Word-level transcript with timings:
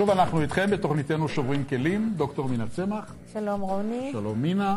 שוב 0.00 0.10
אנחנו 0.10 0.40
איתכם 0.40 0.70
בתוכניתנו 0.70 1.28
שוברים 1.28 1.64
כלים, 1.64 2.12
דוקטור 2.16 2.48
מינה 2.48 2.66
צמח. 2.66 3.14
שלום 3.32 3.60
רוני. 3.60 4.08
שלום 4.12 4.42
מינה. 4.42 4.76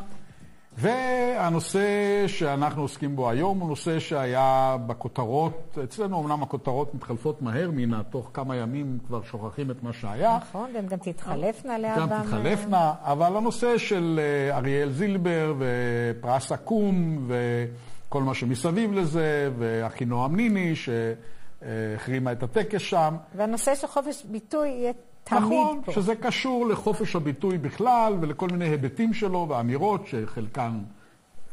והנושא 0.78 1.88
שאנחנו 2.28 2.82
עוסקים 2.82 3.16
בו 3.16 3.30
היום 3.30 3.60
הוא 3.60 3.70
נושא 3.70 4.00
שהיה 4.00 4.78
בכותרות, 4.88 5.78
אצלנו 5.84 6.24
אמנם 6.24 6.44
הכותרות 6.44 6.96
מתחלפות 6.96 7.42
מהר, 7.42 7.72
מינה, 7.72 8.04
תוך 8.04 8.30
כמה 8.34 8.56
ימים 8.56 8.98
כבר 9.08 9.24
שוכחים 9.24 9.72
את 9.72 9.84
מה 9.84 9.94
שהיה. 9.94 10.38
נכון, 10.38 10.70
והן 10.74 10.88
גם 10.88 10.98
תתחלפנה 10.98 11.78
להבא. 11.78 12.02
גם 12.02 12.24
תתחלפנה, 12.24 12.94
אבל 13.02 13.38
הנושא 13.38 13.78
של 13.78 14.20
אה, 14.24 14.58
אריאל 14.58 14.92
זילבר 14.92 15.56
ופרס 15.60 16.52
עקום 16.52 17.28
וכל 17.28 18.24
מה 18.24 18.34
שמסביב 18.34 18.94
לזה, 18.94 19.52
ואחינועם 19.58 20.36
ניני 20.36 20.74
שהחרימה 20.76 22.32
את 22.32 22.44
הטקס 22.44 22.82
שם. 22.82 23.16
והנושא 23.36 23.76
של 23.76 23.88
חופש 23.88 24.24
ביטוי 24.24 24.70
יהיה 24.70 24.92
תמיד 25.24 25.42
נכון, 25.42 25.82
פה. 25.86 25.92
שזה 25.92 26.16
קשור 26.16 26.68
לחופש 26.68 27.16
הביטוי 27.16 27.58
בכלל 27.58 28.14
ולכל 28.22 28.48
מיני 28.48 28.66
היבטים 28.66 29.14
שלו 29.14 29.46
ואמירות 29.50 30.08
שחלקן 30.08 30.80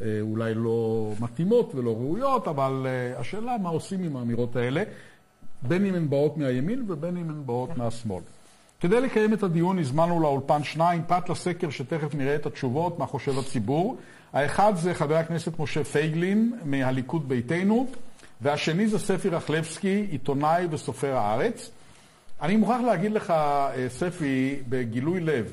אה, 0.03 0.19
אולי 0.21 0.55
לא 0.55 1.13
מתאימות 1.21 1.75
ולא 1.75 1.91
ראויות, 1.91 2.49
אבל 2.49 2.87
אה, 2.87 3.21
השאלה 3.21 3.57
מה 3.63 3.69
עושים 3.69 4.05
עם 4.05 4.17
האמירות 4.17 4.57
האלה, 4.57 4.83
בין 5.63 5.87
אם 5.87 5.95
הן 5.95 6.11
באות 6.11 6.37
מהימין 6.37 6.85
ובין 6.89 7.17
אם 7.17 7.31
הן 7.31 7.43
באות 7.47 7.77
מהשמאל. 7.77 8.23
כדי 8.81 9.01
לקיים 9.01 9.33
את 9.33 9.43
הדיון 9.43 9.79
הזמנו 9.79 10.21
לאולפן 10.21 10.65
שניים, 10.65 11.03
פרט 11.07 11.29
לסקר 11.29 11.71
שתכף 11.71 12.15
נראה 12.15 12.35
את 12.35 12.47
התשובות, 12.47 12.99
מה 12.99 13.07
חושב 13.07 13.39
הציבור. 13.39 13.97
האחד 14.33 14.73
זה 14.77 14.95
חבר 14.95 15.17
הכנסת 15.17 15.59
משה 15.59 15.85
פייגלין 15.85 16.53
מהליכוד 16.65 17.29
ביתנו, 17.29 17.87
והשני 18.41 18.89
זה 18.89 18.99
ספי 18.99 19.29
רחלבסקי, 19.29 20.07
עיתונאי 20.11 20.67
וסופר 20.71 21.17
הארץ. 21.17 21.71
אני 22.43 22.57
מוכרח 22.57 22.81
להגיד 22.81 23.13
לך, 23.13 23.31
אה, 23.31 23.87
ספי, 23.89 24.63
בגילוי 24.69 25.21
לב, 25.21 25.53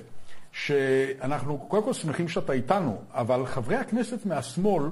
שאנחנו 0.52 1.58
קודם 1.58 1.84
כל 1.84 1.94
שמחים 1.94 2.28
שאתה 2.28 2.54
איתנו, 2.54 2.98
אבל 3.14 3.46
חברי 3.46 3.76
הכנסת 3.76 4.26
מהשמאל 4.26 4.84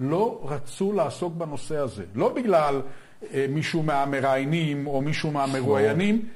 לא 0.00 0.40
רצו 0.44 0.92
לעסוק 0.92 1.34
בנושא 1.34 1.76
הזה. 1.78 2.04
לא 2.14 2.34
בגלל 2.34 2.82
אה, 3.34 3.46
מישהו 3.48 3.82
מהמראיינים 3.82 4.86
או 4.86 5.00
מישהו 5.00 5.30
מהמרואיינים, 5.30 6.28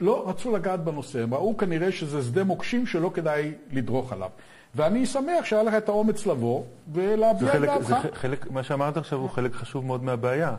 לא 0.00 0.28
רצו 0.28 0.56
לגעת 0.56 0.84
בנושא. 0.84 1.22
הם 1.22 1.34
ראו 1.34 1.56
כנראה 1.56 1.92
שזה 1.92 2.22
שדה 2.22 2.44
מוקשים 2.44 2.86
שלא 2.86 3.10
כדאי 3.14 3.52
לדרוך 3.72 4.12
עליו. 4.12 4.30
ואני 4.74 5.06
שמח 5.06 5.44
שהיה 5.44 5.62
לך 5.62 5.74
את 5.74 5.88
האומץ 5.88 6.26
לבוא 6.26 6.62
ולהביע 6.92 7.54
את 7.56 7.60
דעתך. 7.60 7.86
זה 7.86 7.94
חלק, 8.12 8.50
מה 8.50 8.62
שאמרת 8.62 8.96
עכשיו 8.96 9.18
הוא 9.18 9.30
חלק 9.30 9.54
חשוב 9.54 9.86
מאוד 9.86 10.04
מהבעיה. 10.04 10.56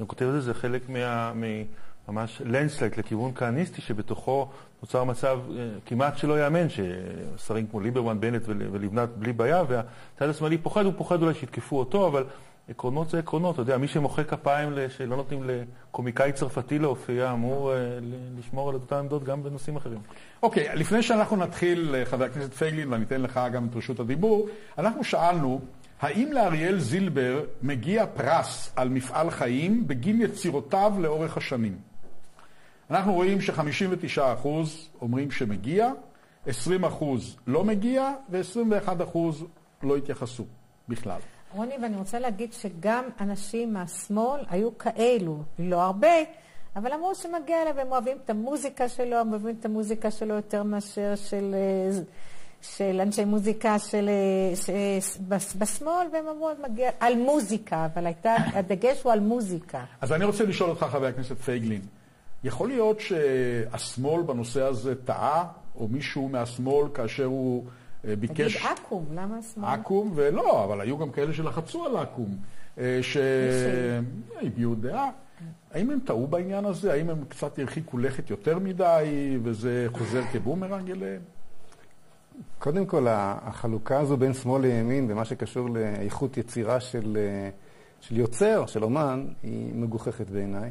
אני 0.00 0.08
כותב 0.08 0.26
את 0.26 0.32
זה, 0.32 0.40
זה 0.40 0.54
חלק 0.54 0.88
מה... 0.88 1.32
מ- 1.34 1.64
ממש 2.08 2.42
landslide 2.44 2.96
לכיוון 2.96 3.32
כהניסטי, 3.34 3.80
שבתוכו 3.80 4.48
נוצר 4.82 5.04
מצב 5.04 5.38
אה, 5.58 5.68
כמעט 5.86 6.18
שלא 6.18 6.34
ייאמן, 6.34 6.66
ששרים 6.68 7.66
כמו 7.66 7.80
ליברמן, 7.80 8.20
בנט 8.20 8.42
ול- 8.44 8.68
ולבנת 8.72 9.08
בלי 9.08 9.32
בעיה, 9.32 9.62
והצד 9.68 10.28
השמאלי 10.28 10.58
פוחד, 10.58 10.84
הוא 10.84 10.92
פוחד 10.96 11.22
אולי 11.22 11.34
שיתקפו 11.34 11.78
אותו, 11.78 12.06
אבל 12.06 12.24
עקרונות 12.68 13.10
זה 13.10 13.18
עקרונות. 13.18 13.54
אתה 13.54 13.62
יודע, 13.62 13.78
מי 13.78 13.88
שמוחא 13.88 14.22
כפיים 14.22 14.72
שלא 14.88 15.16
נותנים 15.16 15.42
לקומיקאי 15.46 16.32
צרפתי 16.32 16.78
להופיע, 16.78 17.32
אמור 17.32 17.72
אה, 17.72 17.76
לשמור 18.38 18.68
על 18.68 18.74
אותן 18.74 18.96
עמדות 18.96 19.24
גם 19.24 19.42
בנושאים 19.42 19.76
אחרים. 19.76 19.98
אוקיי, 20.42 20.68
לפני 20.74 21.02
שאנחנו 21.02 21.36
נתחיל, 21.36 21.94
אה, 21.94 22.04
חבר 22.04 22.24
הכנסת 22.24 22.54
פייגלין, 22.54 22.92
ואני 22.92 23.04
אתן 23.04 23.20
לך 23.20 23.40
גם 23.52 23.66
את 23.70 23.76
רשות 23.76 24.00
הדיבור, 24.00 24.48
אנחנו 24.78 25.04
שאלנו, 25.04 25.60
האם 26.00 26.32
לאריאל 26.32 26.78
זילבר 26.78 27.44
מגיע 27.62 28.06
פרס 28.06 28.72
על 28.76 28.88
מפעל 28.88 29.30
חיים 29.30 29.86
בגין 29.88 30.20
יצירותיו 30.20 30.92
לאורך 30.98 31.36
השנים? 31.36 31.87
אנחנו 32.90 33.12
רואים 33.14 33.40
ש-59% 33.40 34.48
אומרים 35.00 35.30
שמגיע, 35.30 35.90
20% 36.46 36.50
לא 37.46 37.64
מגיע, 37.64 38.12
ו-21% 38.30 39.18
לא 39.82 39.96
התייחסו 39.96 40.44
בכלל. 40.88 41.18
רוני, 41.54 41.74
ואני 41.82 41.96
רוצה 41.96 42.18
להגיד 42.18 42.52
שגם 42.52 43.04
אנשים 43.20 43.72
מהשמאל 43.72 44.40
היו 44.50 44.78
כאלו, 44.78 45.38
לא 45.58 45.82
הרבה, 45.82 46.08
אבל 46.76 46.92
אמרו 46.92 47.14
שמגיע 47.14 47.64
להם, 47.64 47.76
והם 47.76 47.92
אוהבים 47.92 48.16
את 48.24 48.30
המוזיקה 48.30 48.88
שלו, 48.88 49.16
הם 49.16 49.30
אוהבים 49.30 49.56
את 49.60 49.64
המוזיקה 49.64 50.10
שלו 50.10 50.34
יותר 50.34 50.62
מאשר 50.62 51.14
של, 51.16 51.54
אה, 51.54 51.98
של 52.62 53.00
אנשי 53.02 53.24
מוזיקה 53.24 53.78
של, 53.78 54.08
אה, 54.08 54.56
ש- 54.56 55.18
בס- 55.28 55.54
בשמאל, 55.54 56.06
והם 56.12 56.28
אמרו, 56.28 56.50
מגיע, 56.70 56.90
על 57.00 57.14
מוזיקה, 57.16 57.86
אבל 57.94 58.06
הייתה, 58.06 58.34
הדגש 58.54 59.02
הוא 59.02 59.12
על 59.12 59.20
מוזיקה. 59.20 59.84
אז 60.00 60.12
אני 60.12 60.24
רוצה 60.24 60.44
לשאול 60.44 60.70
אותך, 60.70 60.82
חבר 60.82 61.06
הכנסת 61.06 61.36
פייגלין, 61.38 61.80
יכול 62.44 62.68
להיות 62.68 63.00
שהשמאל 63.00 64.22
בנושא 64.22 64.62
הזה 64.62 64.94
טעה, 65.04 65.44
או 65.76 65.88
מישהו 65.88 66.28
מהשמאל 66.28 66.88
כאשר 66.94 67.24
הוא 67.24 67.64
אה, 68.04 68.16
תגיד 68.16 68.20
ביקש... 68.20 68.56
עכו"ם, 68.56 69.04
למה 69.14 69.38
השמאל? 69.38 69.68
עכו"ם, 69.68 70.12
ולא, 70.14 70.64
אבל 70.64 70.80
היו 70.80 70.98
גם 70.98 71.10
כאלה 71.10 71.32
שלחצו 71.32 71.84
על 71.84 71.96
עכו"ם, 71.96 72.36
אה, 72.78 73.00
שהביעו 73.02 74.74
דעה. 74.74 75.10
האם 75.70 75.90
הם 75.90 75.98
טעו 76.00 76.26
בעניין 76.26 76.64
הזה? 76.64 76.92
האם 76.92 77.10
הם 77.10 77.24
קצת 77.28 77.58
הרחיקו 77.58 77.98
לכת 77.98 78.30
יותר 78.30 78.58
מדי, 78.58 79.38
וזה 79.42 79.86
חוזר 79.92 80.22
כבומרנג 80.32 80.90
אליהם? 80.90 81.20
קודם 82.58 82.86
כל, 82.86 83.06
החלוקה 83.10 84.00
הזו 84.00 84.16
בין 84.16 84.34
שמאל 84.34 84.62
לימין 84.62 85.08
במה 85.08 85.24
שקשור 85.24 85.68
לאיכות 85.70 86.36
יצירה 86.36 86.80
של, 86.80 87.16
אה, 87.20 87.50
של 88.00 88.16
יוצר, 88.16 88.66
של 88.66 88.84
אומן, 88.84 89.26
היא 89.42 89.74
מגוחכת 89.74 90.30
בעיניי. 90.30 90.70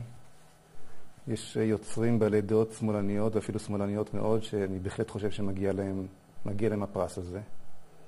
יש 1.28 1.56
יוצרים 1.62 2.20
בעלי 2.20 2.42
דעות 2.42 2.72
שמאלניות, 2.80 3.36
ואפילו 3.36 3.60
שמאלניות 3.60 4.14
מאוד, 4.14 4.44
שאני 4.44 4.80
בהחלט 4.80 5.10
חושב 5.12 5.32
שמגיע 5.32 5.74
להם, 5.74 6.06
מגיע 6.46 6.70
להם 6.70 6.84
הפרס 6.84 7.18
הזה. 7.18 7.40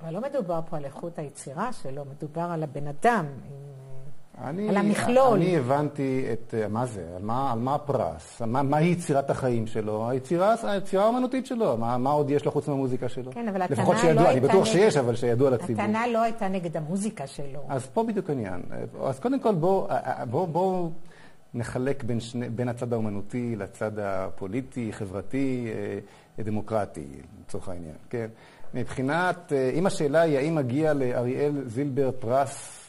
אבל 0.04 0.14
לא 0.14 0.22
מדובר 0.22 0.60
פה 0.70 0.78
על 0.78 0.86
איכות 0.86 1.20
היצירה 1.20 1.74
שלו, 1.74 2.04
מדובר 2.18 2.42
על 2.42 2.64
הבן 2.64 2.88
אדם. 2.88 3.26
עם- 3.26 3.70
אני, 4.44 4.70
על 4.70 4.78
המכלול. 4.78 5.38
אני 5.38 5.58
הבנתי 5.58 6.26
את, 6.34 6.54
אה, 6.58 6.68
מה 6.68 6.86
זה, 6.86 7.06
על 7.16 7.22
מה, 7.24 7.52
על 7.52 7.60
מה 7.60 7.76
הפרס, 7.76 8.42
מה, 8.42 8.64
מהי 8.64 8.88
יצירת 8.88 9.30
החיים 9.30 9.68
שלו, 9.68 10.10
היצירה, 10.10 10.56
היצירה 10.64 11.06
האמנותית 11.06 11.46
שלו, 11.46 11.78
מה, 11.78 11.98
מה 11.98 12.10
עוד 12.12 12.30
יש 12.30 12.46
לו 12.46 12.52
חוץ 12.52 12.68
מהמוזיקה 12.68 13.10
שלו? 13.10 13.32
כן, 13.32 13.48
אבל 13.48 13.62
הטענה 13.62 13.82
לפחות 13.82 13.96
לא 13.96 14.02
שידוע, 14.02 14.32
אני 14.32 14.40
בטוח 14.40 14.56
נגד- 14.56 14.64
שיש, 14.66 14.98
אבל 14.98 15.16
שידוע 15.16 15.50
לציבור. 15.50 15.84
הטענה 15.84 16.08
לא 16.08 16.22
הייתה 16.22 16.48
נגד 16.48 16.78
המוזיקה 16.78 17.28
שלו. 17.28 17.60
אז 17.70 17.86
פה 17.86 18.04
בדיוק 18.04 18.30
העניין. 18.30 18.62
אז 19.04 19.20
קודם 19.20 19.40
כל 19.40 19.56
בואו 19.56 19.88
בוא, 20.30 20.48
בוא 20.48 20.90
נחלק 21.54 22.04
בין, 22.04 22.20
שני, 22.20 22.50
בין 22.50 22.70
הצד 22.70 22.94
האומנותי 22.94 23.56
לצד 23.56 24.00
הפוליטי, 24.00 24.94
חברתי, 24.94 25.68
אה, 26.40 26.44
דמוקרטי, 26.44 27.06
לצורך 27.42 27.70
העניין, 27.70 27.96
כן? 28.10 28.28
מבחינת, 28.74 29.54
אה, 29.54 29.72
אם 29.74 29.86
השאלה 29.86 30.22
היא 30.22 30.38
האם 30.38 30.56
מגיע 30.56 30.94
לאריאל 30.94 31.64
זילבר 31.66 32.12
פרס 32.20 32.86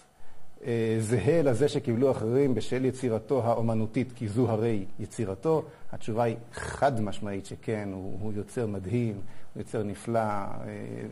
אה, 0.64 0.96
זהה 1.00 1.42
לזה 1.42 1.68
שקיבלו 1.68 2.10
אחרים 2.10 2.54
בשל 2.54 2.84
יצירתו 2.84 3.42
האומנותית, 3.44 4.12
כי 4.12 4.28
זו 4.28 4.50
הרי 4.50 4.84
יצירתו, 4.98 5.62
התשובה 5.92 6.22
היא 6.22 6.36
חד 6.52 7.00
משמעית 7.00 7.46
שכן, 7.46 7.88
הוא, 7.92 8.18
הוא 8.20 8.32
יוצר 8.32 8.66
מדהים, 8.66 9.14
הוא 9.14 9.60
יוצר 9.60 9.82
נפלא, 9.82 10.44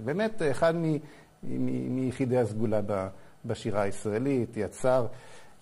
באמת 0.05 0.43
אחד 0.51 0.77
מ, 0.77 0.97
מ, 1.43 1.97
מיחידי 1.97 2.39
הסגולה 2.39 2.81
בשירה 3.45 3.83
הישראלית, 3.83 4.57
יצר, 4.57 5.07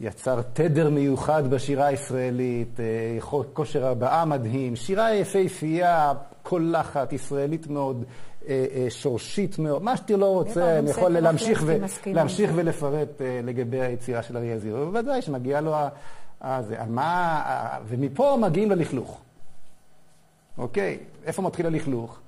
יצר 0.01 0.41
תדר 0.53 0.91
מיוחד 0.91 1.51
בשירה 1.51 1.87
הישראלית, 1.87 2.81
אה, 2.81 3.19
כושר 3.53 3.87
הבעה 3.87 4.25
מדהים, 4.25 4.77
שירה 4.77 5.15
יפהפייה, 5.15 6.13
קולחת, 6.43 7.13
ישראלית 7.13 7.67
מאוד, 7.67 8.05
אה, 8.49 8.67
אה, 8.75 8.87
שורשית 8.91 9.59
מאוד, 9.59 9.83
מה 9.83 9.97
שאתה 9.97 10.17
לא 10.17 10.27
רוצה, 10.33 10.79
אני 10.79 10.91
יכול 10.91 11.13
להמשיך, 11.13 11.63
ו- 11.67 11.77
להמשיך. 12.07 12.51
ולפרט 12.55 13.09
לגבי 13.45 13.81
היצירה 13.81 14.23
של 14.23 14.37
אריה 14.37 14.59
זירו, 14.59 14.79
ובוודאי 14.79 15.23
שמגיע 15.23 15.61
לו 15.61 15.75
ה... 15.75 15.89
ה- 16.41 16.63
זה, 16.63 16.77
מה... 16.89 17.43
ומפה 17.87 18.39
מגיעים 18.41 18.71
ללכלוך. 18.71 19.21
אוקיי? 20.59 20.99
איפה 21.27 21.43
מתחיל 21.43 21.67
הלכלוך? 21.67 22.19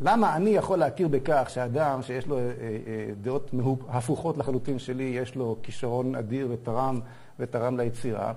למה 0.00 0.36
אני 0.36 0.50
יכול 0.50 0.78
להכיר 0.78 1.08
בכך 1.08 1.50
שאדם 1.50 2.02
שיש 2.02 2.26
לו 2.26 2.38
אה, 2.38 2.42
אה, 2.42 2.48
דעות 3.22 3.50
הפוכות 3.88 4.38
לחלוטין 4.38 4.78
שלי, 4.78 5.04
יש 5.04 5.34
לו 5.36 5.56
כישרון 5.62 6.14
אדיר 6.14 6.48
ותרם, 6.50 7.00
ותרם 7.40 7.76
ליצירה, 7.76 8.32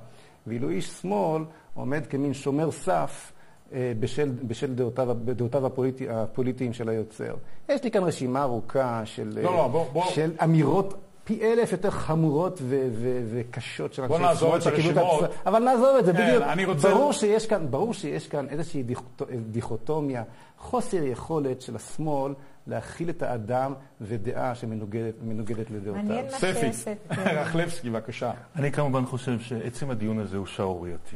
ואילו 0.47 0.69
איש 0.69 0.87
שמאל 0.89 1.43
עומד 1.73 2.07
כמין 2.07 2.33
שומר 2.33 2.71
סף 2.71 3.31
אה, 3.73 3.93
בשל, 3.99 4.31
בשל 4.47 4.73
דעותיו, 4.73 5.13
דעותיו 5.13 5.65
הפוליטי, 5.65 6.09
הפוליטיים 6.09 6.73
של 6.73 6.89
היוצר. 6.89 7.35
יש 7.69 7.83
לי 7.83 7.91
כאן 7.91 8.03
רשימה 8.03 8.43
ארוכה 8.43 9.01
של, 9.05 9.31
לא, 9.35 9.55
לא, 9.55 9.67
בוא- 9.67 9.85
בוא- 9.93 10.05
של 10.05 10.31
אמירות 10.43 10.93
פי 11.29 11.39
אלף 11.41 11.71
יותר 11.71 11.89
חמורות 11.89 12.59
ו- 12.61 12.87
ו- 12.91 13.21
וקשות 13.31 13.93
של 13.93 14.07
בוא 14.07 14.15
אנשי 14.17 14.27
נעזוב 14.27 14.55
את 14.55 14.65
הרשימות. 14.65 15.23
אבל 15.45 15.59
נעזוב 15.63 15.95
את 15.99 16.05
זה, 16.05 16.13
כן, 16.13 16.27
בדיוק. 16.27 16.43
אני 16.43 16.65
רוצה- 16.65 16.89
ברור 16.89 17.13
שיש 17.13 17.45
כאן, 17.47 17.65
ברור 17.71 17.93
שיש 17.93 18.27
כאן 18.27 18.47
איזושהי 18.49 18.83
דיכוט- 18.83 19.21
דיכוטומיה, 19.51 20.23
חוסר 20.57 21.03
יכולת 21.03 21.61
של 21.61 21.75
השמאל 21.75 22.33
להכיל 22.67 23.09
את 23.09 23.21
האדם 23.23 23.73
ודעה 24.01 24.55
שמנוגדת 24.55 25.13
מנוגדת 25.23 25.71
לדעותיו. 25.71 26.23
ספי. 26.29 26.69
רחלבסקי, 27.17 27.89
בבקשה. 27.89 28.31
אני 28.55 28.71
כמובן 28.71 29.05
חושב 29.05 29.39
שעצם 29.39 29.89
הדיון 29.91 30.19
הזה 30.19 30.37
הוא 30.37 30.45
שערורייתי. 30.45 31.15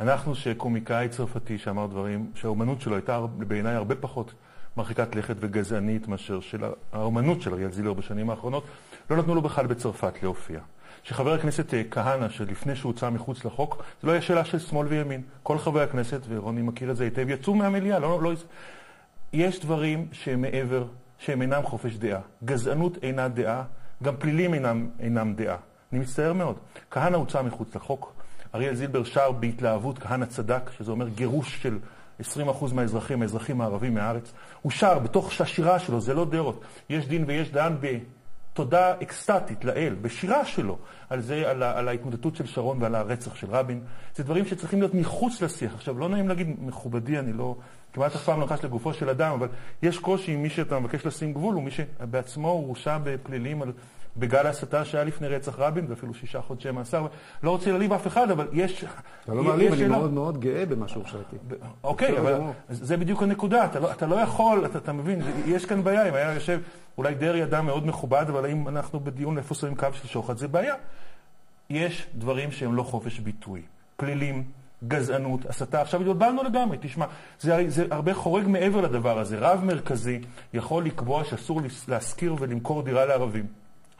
אנחנו, 0.00 0.34
שקומיקאי 0.34 1.08
צרפתי 1.08 1.58
שאמר 1.58 1.86
דברים, 1.86 2.30
שהאומנות 2.34 2.80
שלו 2.80 2.94
הייתה 2.94 3.20
בעיניי 3.38 3.74
הרבה 3.74 3.94
פחות 3.94 4.34
מרחיקת 4.76 5.16
לכת 5.16 5.36
וגזענית 5.40 6.08
מאשר 6.08 6.40
של 6.40 6.64
האומנות 6.92 7.42
של 7.42 7.52
אריאל 7.54 7.72
זילר 7.72 7.92
בשנים 7.92 8.30
האחרונות, 8.30 8.64
לא 9.10 9.16
נתנו 9.16 9.34
לו 9.34 9.42
בכלל 9.42 9.66
בצרפת 9.66 10.22
להופיע. 10.22 10.60
שחבר 11.02 11.32
הכנסת 11.32 11.74
אה, 11.74 11.82
כהנא, 11.90 12.28
שלפני 12.28 12.76
שהוא 12.76 12.92
הוצא 12.92 13.10
מחוץ 13.10 13.44
לחוק, 13.44 13.82
זה 14.02 14.06
לא 14.06 14.12
היה 14.12 14.22
שאלה 14.22 14.44
של 14.44 14.58
שמאל 14.58 14.86
וימין. 14.86 15.22
כל 15.42 15.58
חברי 15.58 15.82
הכנסת, 15.82 16.20
ורוני 16.28 16.62
מכיר 16.62 16.90
את 16.90 16.96
זה 16.96 17.04
היטב, 17.04 17.30
יצאו 17.30 17.54
מהמליאה. 17.54 17.98
לא, 17.98 18.22
לא... 18.22 18.32
יש 19.32 19.60
דברים 19.60 20.06
שהם 20.12 20.40
מעבר, 20.42 20.84
שהם 21.18 21.42
אינם 21.42 21.62
חופש 21.62 21.94
דעה. 21.94 22.20
גזענות 22.44 22.98
אינה 23.02 23.28
דעה, 23.28 23.64
גם 24.02 24.16
פלילים 24.16 24.54
אינם, 24.54 24.88
אינם 25.00 25.34
דעה. 25.34 25.56
אני 25.92 26.00
מצטער 26.00 26.32
מאוד. 26.32 26.56
כהנא 26.90 27.16
הוצא 27.16 27.42
מחוץ 27.42 27.76
לחוק. 27.76 28.12
אריאל 28.54 28.74
זילבר 28.74 29.04
שר 29.04 29.32
בהתלהבות, 29.32 29.98
כהנא 29.98 30.26
צדק, 30.26 30.70
שזה 30.78 30.90
אומר 30.90 31.08
גירוש 31.08 31.62
של 31.62 31.78
20% 32.20 32.24
מהאזרחים, 32.74 33.22
האזרחים 33.22 33.60
הערבים 33.60 33.94
מהארץ. 33.94 34.32
הוא 34.62 34.72
שר 34.72 34.98
בתוך 34.98 35.40
השירה 35.40 35.78
שלו, 35.78 36.00
זה 36.00 36.14
לא 36.14 36.24
דעות. 36.24 36.64
יש 36.90 37.06
דין 37.06 37.24
ויש 37.26 37.50
דן 37.50 37.76
בתודה 37.80 38.94
אקסטטית 39.02 39.64
לאל, 39.64 39.94
בשירה 40.02 40.44
שלו, 40.44 40.78
על 41.10 41.20
זה, 41.20 41.50
על, 41.50 41.62
על 41.62 41.88
ההתמודדות 41.88 42.36
של 42.36 42.46
שרון 42.46 42.82
ועל 42.82 42.94
הרצח 42.94 43.34
של 43.34 43.46
רבין. 43.50 43.80
זה 44.14 44.24
דברים 44.24 44.46
שצריכים 44.46 44.80
להיות 44.80 44.94
מחוץ 44.94 45.42
לשיח. 45.42 45.74
עכשיו, 45.74 45.98
לא 45.98 46.08
נעים 46.08 46.28
להגיד, 46.28 46.56
מכובדי, 46.58 47.18
אני 47.18 47.32
לא... 47.32 47.56
כמעט 47.92 48.14
אף 48.14 48.24
פעם 48.24 48.40
לא 48.40 48.46
נכנס 48.46 48.64
לגופו 48.64 48.94
של 48.94 49.08
אדם, 49.08 49.32
אבל 49.32 49.48
יש 49.82 49.98
קושי 49.98 50.32
עם 50.32 50.42
מי 50.42 50.50
שאתה 50.50 50.78
מבקש 50.78 51.06
לשים 51.06 51.32
גבול, 51.32 51.54
הוא 51.54 51.62
מי 51.62 51.70
שבעצמו 51.70 52.48
הורשע 52.48 52.98
בפלילים 53.02 53.62
על 53.62 53.72
בגל 54.18 54.46
ההסתה 54.46 54.84
שהיה 54.84 55.04
לפני 55.04 55.28
רצח 55.28 55.58
רבין, 55.58 55.86
ואפילו 55.88 56.14
שישה 56.14 56.40
חודשי 56.40 56.70
מאסר. 56.70 57.06
לא 57.42 57.50
רוצה 57.50 57.70
להעליב 57.70 57.92
אף 57.92 58.06
אחד, 58.06 58.30
אבל 58.30 58.48
יש... 58.52 58.84
אתה 59.24 59.34
לא 59.34 59.42
מעליב, 59.42 59.72
אני 59.72 59.88
מאוד 59.88 60.12
מאוד 60.12 60.40
גאה 60.40 60.66
במה 60.66 60.88
שהורשעתי. 60.88 61.36
אוקיי, 61.84 62.18
אבל 62.18 62.40
זה 62.68 62.96
בדיוק 62.96 63.22
הנקודה. 63.22 63.64
אתה 63.64 64.06
לא, 64.06 64.16
לא 64.16 64.20
יכול, 64.20 64.66
אתה, 64.66 64.78
אתה 64.78 64.92
מבין, 64.92 65.22
יש 65.46 65.64
כאן 65.64 65.84
בעיה. 65.84 66.08
אם 66.08 66.14
היה 66.14 66.34
יושב, 66.34 66.60
אולי 66.98 67.14
דרעי 67.14 67.42
אדם 67.42 67.66
מאוד 67.66 67.86
מכובד, 67.86 68.24
אבל 68.28 68.50
אם 68.50 68.68
אנחנו 68.68 69.00
בדיון 69.00 69.38
איפה 69.38 69.54
שמים 69.54 69.74
קו 69.74 69.86
של 69.92 70.08
שוחד, 70.08 70.36
זה 70.36 70.48
בעיה. 70.48 70.74
יש 71.70 72.06
דברים 72.14 72.52
שהם 72.52 72.74
לא 72.74 72.82
חופש 72.82 73.18
ביטוי. 73.18 73.62
פלילים, 73.96 74.44
גזענות, 74.88 75.46
הסתה. 75.46 75.80
עכשיו 75.80 76.00
התבלבלנו 76.00 76.42
לגמרי, 76.42 76.78
תשמע, 76.80 77.06
זה, 77.40 77.64
זה 77.68 77.86
הרבה 77.90 78.14
חורג 78.14 78.46
מעבר 78.48 78.80
לדבר 78.80 79.18
הזה. 79.18 79.38
רב 79.38 79.64
מרכזי 79.64 80.20
יכול 80.52 80.84
לקבוע 80.84 81.24
שאסור 81.24 81.60
להשכיר 81.88 82.36
ולמכור 82.38 82.82
דירה 82.82 83.06
לערבים. 83.06 83.46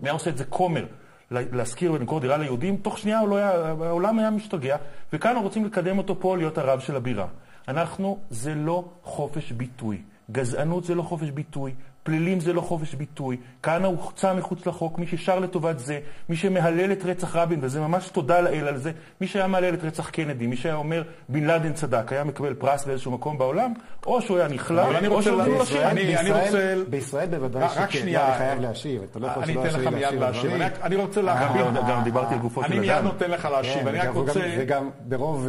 היה 0.02 0.12
עושה 0.12 0.31
את 0.31 0.37
זה 0.37 0.44
כומר, 0.44 0.84
להשכיר 1.31 1.93
ולמכור 1.93 2.20
דירה 2.20 2.37
ליהודים, 2.37 2.76
תוך 2.76 2.98
שנייה 2.98 3.25
לא 3.25 3.37
היה, 3.37 3.50
העולם 3.66 4.19
היה 4.19 4.31
משתגע, 4.31 4.76
וכאן 5.12 5.37
רוצים 5.37 5.64
לקדם 5.64 5.98
אותו 5.98 6.20
פה 6.20 6.37
להיות 6.37 6.58
הרב 6.58 6.81
של 6.81 6.96
הבירה. 6.96 7.26
אנחנו, 7.69 8.19
זה 8.31 8.54
לא 8.54 8.84
חופש 9.02 9.52
ביטוי. 9.52 10.02
גזענות 10.31 10.84
זה 10.84 10.94
לא 10.94 11.02
חופש 11.02 11.31
ביטוי, 11.31 11.75
פלילים 12.02 12.40
זה 12.40 12.52
לא 12.52 12.61
חופש 12.61 12.94
ביטוי, 12.94 13.37
כהנא 13.62 13.87
הוחצה 13.87 14.34
מחוץ 14.34 14.67
לחוק, 14.67 14.99
מי 14.99 15.06
ששר 15.06 15.38
לטובת 15.38 15.78
זה, 15.78 15.99
מי 16.28 16.37
שמהלל 16.37 16.93
את 16.93 17.05
רצח 17.05 17.37
רבין, 17.37 17.58
וזה 17.62 17.81
ממש 17.81 18.08
תודה 18.08 18.40
לאל 18.40 18.69
על 18.69 18.76
זה, 18.76 18.93
מי 19.20 19.26
שהיה 19.26 19.46
מהלל 19.46 19.75
את 19.75 19.84
רצח 19.84 20.11
קנדי, 20.11 20.46
מי 20.46 20.56
שהיה 20.56 20.75
אומר 20.75 21.02
בן 21.28 21.44
לאדן 21.44 21.73
צדק, 21.73 22.12
היה 22.12 22.25
מקבל 22.25 22.55
פרס 22.55 22.84
באיזשהו 22.84 23.12
מקום 23.12 23.38
בעולם, 23.38 23.73
או 24.06 24.23
שהוא 24.23 24.38
היה 24.38 24.49
נכלל, 24.49 25.08
או 25.08 25.23
שהוא 25.23 25.40
היה 25.40 25.62
לשיר. 25.62 26.20
אני 26.20 26.31
רוצה... 26.31 26.75
בישראל 26.90 27.29
בוודאי 27.29 27.69
שכן, 27.69 28.02
אני 28.02 28.37
חייב 28.38 28.61
להשיב, 28.61 29.02
אתה 29.02 29.19
לא 29.19 29.26
יכול 29.26 29.46
שלא 29.46 29.64
להשיב 29.64 30.20
להשיב. 30.20 30.52
אני 30.82 30.96
רוצה 30.96 31.22
להשיב. 31.22 31.62
גם 31.88 32.05
דיברתי 32.05 32.34
על 32.34 32.40
גופו 32.40 32.61
של 32.62 32.67
אדם. 32.67 32.79
אני 32.79 32.88
מיד 32.88 33.05
נותן 33.05 33.31
לך 33.31 33.44
להשיב, 33.44 33.82
כן, 33.82 33.88
אני 33.88 33.99
רק 33.99 34.14
רוצה... 34.14 34.40
וגם 34.58 34.90
ברוב... 35.00 35.49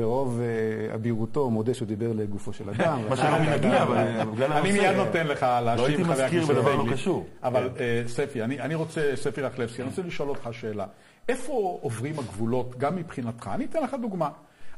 אה, 0.00 0.04
ברוב 0.04 0.40
אה, 0.40 0.94
אבירותו 0.94 1.50
מודה 1.50 1.74
שהוא 1.74 1.88
דיבר 1.88 2.12
לגופו 2.12 2.52
של 2.52 2.70
אדם. 2.70 2.98
מה 3.10 3.16
שלא 3.16 3.38
מנהגי, 3.38 3.76
אבל 3.78 4.52
אני 4.52 4.72
מיד 4.72 4.96
נותן 4.96 5.26
לך 5.26 5.46
להשיב, 5.64 6.04
חבר 6.04 6.12
הכנסת. 6.12 6.18
לא 6.18 6.22
הייתי 6.22 6.38
מזכיר 6.38 6.46
בדבר 6.46 6.76
לא 6.76 6.92
קשור. 6.92 7.26
אבל 7.42 7.68
אה, 7.80 8.02
ספי, 8.06 8.42
אני 8.42 8.74
רוצה, 8.74 9.12
ספי 9.14 9.42
רחלבסקי, 9.42 9.82
אני 9.82 9.90
רוצה 9.90 10.02
לשאול 10.02 10.28
אותך 10.28 10.48
שאלה. 10.52 10.86
איפה 11.28 11.78
עוברים 11.82 12.18
הגבולות, 12.18 12.78
גם 12.78 12.96
מבחינתך? 12.96 13.50
אני 13.54 13.64
אתן 13.64 13.82
לך 13.82 13.96
דוגמה. 14.02 14.28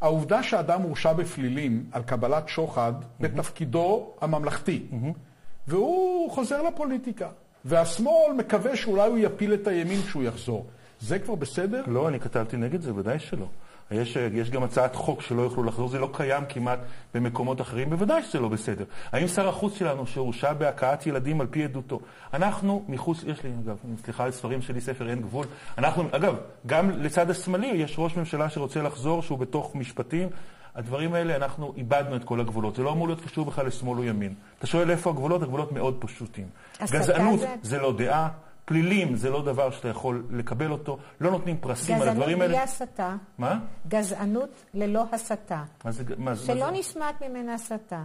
העובדה 0.00 0.42
שאדם 0.42 0.82
הורשע 0.82 1.12
בפלילים 1.12 1.84
על 1.92 2.02
קבלת 2.02 2.48
שוחד 2.48 2.92
בתפקידו 3.20 4.10
הממלכתי, 4.20 4.86
והוא 5.68 6.30
חוזר 6.30 6.62
לפוליטיקה, 6.62 7.28
והשמאל 7.64 8.32
מקווה 8.36 8.76
שאולי 8.76 9.08
הוא 9.08 9.18
יפיל 9.18 9.54
את 9.54 9.66
הימין 9.66 10.02
כשהוא 10.02 10.22
יחזור. 10.22 10.66
זה 11.00 11.18
כבר 11.18 11.34
בסדר? 11.34 11.82
לא, 11.86 12.08
אני 12.08 12.20
כתבתי 12.20 12.56
נגד 12.56 12.80
זה, 12.80 12.94
ודאי 12.94 13.18
שלא. 13.18 13.46
יש, 13.90 14.16
יש 14.16 14.50
גם 14.50 14.62
הצעת 14.62 14.94
חוק 14.94 15.22
שלא 15.22 15.42
יוכלו 15.42 15.62
לחזור, 15.62 15.88
זה 15.88 15.98
לא 15.98 16.08
קיים 16.12 16.44
כמעט 16.48 16.78
במקומות 17.14 17.60
אחרים, 17.60 17.90
בוודאי 17.90 18.22
שזה 18.22 18.40
לא 18.40 18.48
בסדר. 18.48 18.84
האם 19.12 19.28
שר 19.28 19.48
החוץ 19.48 19.74
שלנו, 19.74 20.06
שהורשע 20.06 20.52
בהכאת 20.52 21.06
ילדים 21.06 21.40
על 21.40 21.46
פי 21.46 21.64
עדותו, 21.64 22.00
אנחנו 22.34 22.84
מחוץ, 22.88 23.24
יש 23.26 23.42
לי, 23.42 23.50
אגב, 23.64 23.76
סליחה 24.04 24.24
על 24.24 24.30
ספרים 24.30 24.62
שלי, 24.62 24.80
ספר 24.80 25.10
אין 25.10 25.20
גבול, 25.20 25.46
אנחנו, 25.78 26.04
אגב, 26.12 26.36
גם 26.66 26.90
לצד 26.90 27.30
השמאלי 27.30 27.66
יש 27.66 27.94
ראש 27.98 28.16
ממשלה 28.16 28.50
שרוצה 28.50 28.82
לחזור, 28.82 29.22
שהוא 29.22 29.38
בתוך 29.38 29.74
משפטים, 29.74 30.28
הדברים 30.74 31.14
האלה, 31.14 31.36
אנחנו 31.36 31.72
איבדנו 31.76 32.16
את 32.16 32.24
כל 32.24 32.40
הגבולות. 32.40 32.76
זה 32.76 32.82
לא 32.82 32.92
אמור 32.92 33.06
להיות 33.06 33.20
קשור 33.20 33.44
בכלל 33.44 33.66
לשמאל 33.66 33.98
או 33.98 34.04
ימין. 34.04 34.34
אתה 34.58 34.66
שואל 34.66 34.90
איפה 34.90 35.10
הגבולות? 35.10 35.42
הגבולות 35.42 35.72
מאוד 35.72 35.96
פשוטים. 36.00 36.46
גזענות 36.82 37.40
זה... 37.40 37.54
זה 37.62 37.78
לא 37.78 37.92
דעה, 37.96 38.28
פלילים 38.66 39.16
זה 39.16 39.30
לא 39.30 39.42
דבר 39.42 39.70
שאתה 39.70 39.88
יכול 39.88 40.26
לקבל 40.30 40.70
אותו, 40.70 40.98
לא 41.20 41.30
נותנים 41.30 41.56
פרסים 41.60 42.02
על 42.02 42.08
הדברים 42.08 42.40
האלה. 42.40 42.52
גזענות 42.52 42.68
בלי 42.68 42.72
הסתה. 42.86 43.16
מה? 43.38 43.58
גזענות 43.88 44.50
ללא 44.74 45.04
הסתה. 45.12 45.62
מה 45.84 45.92
זה? 45.92 46.04
מה, 46.16 46.36
שלא 46.36 46.54
מה 46.54 46.72
זה? 46.72 46.78
נשמעת 46.78 47.22
ממנה 47.22 47.54
הסתה. 47.54 48.02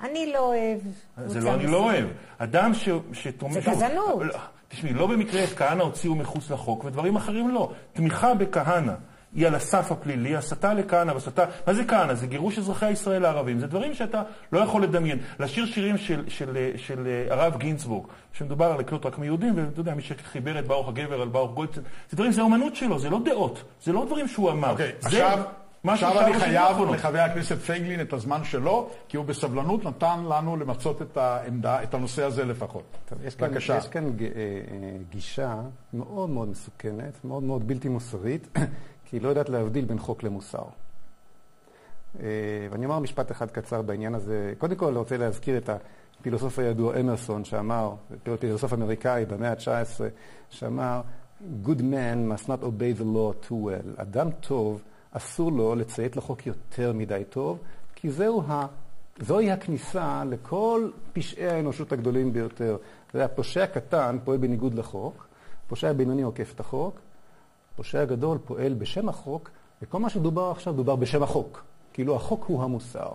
אני 0.00 0.32
לא 0.32 0.38
אוהב. 0.38 0.80
זה 1.26 1.40
לא 1.40 1.54
אני 1.54 1.66
לא 1.66 1.76
אוהב. 1.76 2.06
אדם 2.38 2.74
ש, 2.74 2.88
שתומך... 3.12 3.54
זה 3.54 3.60
גזענות. 3.60 4.22
תשמעי, 4.68 4.92
לא 4.92 5.06
במקרה 5.06 5.44
את 5.44 5.48
כהנא 5.48 5.82
הוציאו 5.82 6.14
מחוץ 6.14 6.50
לחוק 6.50 6.84
ודברים 6.84 7.16
אחרים 7.16 7.54
לא. 7.54 7.72
תמיכה 7.92 8.34
בכהנא. 8.34 8.92
היא 9.34 9.46
על 9.46 9.54
הסף 9.54 9.92
הפלילי, 9.92 10.36
הסתה 10.36 10.74
לכהנא 10.74 11.12
והסתה... 11.12 11.44
מה 11.66 11.74
זה 11.74 11.84
כהנא? 11.84 12.14
זה 12.14 12.26
גירוש 12.26 12.58
אזרחי 12.58 12.90
ישראל 12.90 13.24
הערבים. 13.24 13.58
זה 13.58 13.66
דברים 13.66 13.94
שאתה 13.94 14.22
לא 14.52 14.60
יכול 14.60 14.82
לדמיין. 14.82 15.18
לשיר 15.40 15.66
שירים 15.66 15.98
של, 15.98 16.24
של, 16.28 16.56
של, 16.56 16.76
של 16.76 17.06
אה, 17.06 17.34
הרב 17.34 17.56
גינצבורג, 17.56 18.06
שמדובר 18.32 18.64
על 18.64 18.78
לקלוט 18.78 19.06
רק 19.06 19.18
מיהודים, 19.18 19.52
ואתה 19.56 19.80
יודע, 19.80 19.94
מי 19.94 20.02
שחיבר 20.02 20.58
את 20.58 20.66
ברוך 20.66 20.88
הגבר 20.88 21.22
על 21.22 21.28
ברוך 21.28 21.54
גולדשטיין, 21.54 21.86
זה 22.10 22.16
דברים, 22.16 22.32
זה 22.32 22.40
האומנות 22.40 22.76
שלו, 22.76 22.98
זה 22.98 23.10
לא 23.10 23.20
דעות, 23.24 23.64
זה 23.82 23.92
לא 23.92 24.04
דברים 24.04 24.28
שהוא 24.28 24.50
אמר. 24.50 24.70
אוקיי, 24.70 24.92
okay, 25.00 25.06
עכשיו... 25.06 25.42
עכשיו 25.84 26.20
אני 26.20 26.34
חייב 26.34 26.80
לחבר 26.92 27.18
הכנסת 27.18 27.58
פייגלין 27.58 28.00
את 28.00 28.12
הזמן 28.12 28.44
שלו, 28.44 28.90
כי 29.08 29.16
הוא 29.16 29.24
בסבלנות 29.24 29.84
נתן 29.84 30.24
לנו 30.28 30.56
למצות 30.56 31.02
את 31.02 31.16
העמדה, 31.16 31.82
את 31.82 31.94
הנושא 31.94 32.24
הזה 32.24 32.44
לפחות. 32.44 32.82
טוב, 33.08 33.18
יש 33.24 33.34
כאן, 33.34 33.48
בבקשה. 33.48 33.76
יש 33.76 33.88
כאן 33.88 34.04
אה, 34.04 34.26
אה, 34.26 34.30
גישה 35.10 35.54
מאוד 35.92 36.30
מאוד 36.30 36.48
מסוכנת, 36.48 37.24
מאוד 37.24 37.42
מאוד 37.42 37.68
בלתי 37.68 37.88
מוסרית, 37.88 38.58
כי 39.10 39.16
היא 39.16 39.22
לא 39.22 39.28
יודעת 39.28 39.48
להבדיל 39.48 39.84
בין 39.84 39.98
חוק 39.98 40.22
למוסר. 40.22 40.62
אה, 42.20 42.26
ואני 42.70 42.84
אומר 42.84 42.98
משפט 42.98 43.30
אחד 43.30 43.50
קצר 43.50 43.82
בעניין 43.82 44.14
הזה. 44.14 44.52
קודם 44.58 44.76
כל, 44.76 44.86
אני 44.86 44.96
רוצה 44.96 45.16
להזכיר 45.16 45.56
את 45.58 45.70
הפילוסוף 46.20 46.58
הידוע 46.58 47.00
אמרסון, 47.00 47.44
שאמר, 47.44 47.94
פילוסוף 48.40 48.72
אמריקאי 48.72 49.24
במאה 49.24 49.50
ה-19, 49.50 50.02
שאמר, 50.50 51.00
Good 51.64 51.80
man 51.80 52.26
must 52.26 52.48
not 52.48 52.62
obey 52.62 52.92
the 52.92 53.04
law 53.04 53.48
too 53.48 53.52
well. 53.52 54.02
אדם 54.02 54.30
טוב, 54.30 54.82
אסור 55.12 55.52
לו 55.52 55.74
לציית 55.74 56.16
לחוק 56.16 56.46
יותר 56.46 56.92
מדי 56.92 57.22
טוב, 57.30 57.58
כי 57.94 58.10
זהו 58.10 58.42
ה... 58.48 58.66
זוהי 59.20 59.50
הכניסה 59.50 60.24
לכל 60.24 60.90
פשעי 61.12 61.48
האנושות 61.48 61.92
הגדולים 61.92 62.32
ביותר. 62.32 62.76
זה 63.12 63.24
הפושע 63.24 63.66
קטן 63.66 64.18
פועל 64.24 64.38
בניגוד 64.38 64.74
לחוק, 64.74 65.26
פושע 65.68 65.92
בינוני 65.92 66.22
עוקף 66.22 66.52
את 66.54 66.60
החוק, 66.60 67.00
פושע 67.78 68.04
גדול 68.04 68.38
פועל 68.44 68.74
בשם 68.74 69.08
החוק, 69.08 69.50
וכל 69.82 69.98
מה 69.98 70.10
שדובר 70.10 70.50
עכשיו 70.50 70.74
דובר 70.74 70.96
בשם 70.96 71.22
החוק. 71.22 71.64
כאילו 71.92 72.16
החוק 72.16 72.44
הוא 72.44 72.62
המוסר. 72.62 73.10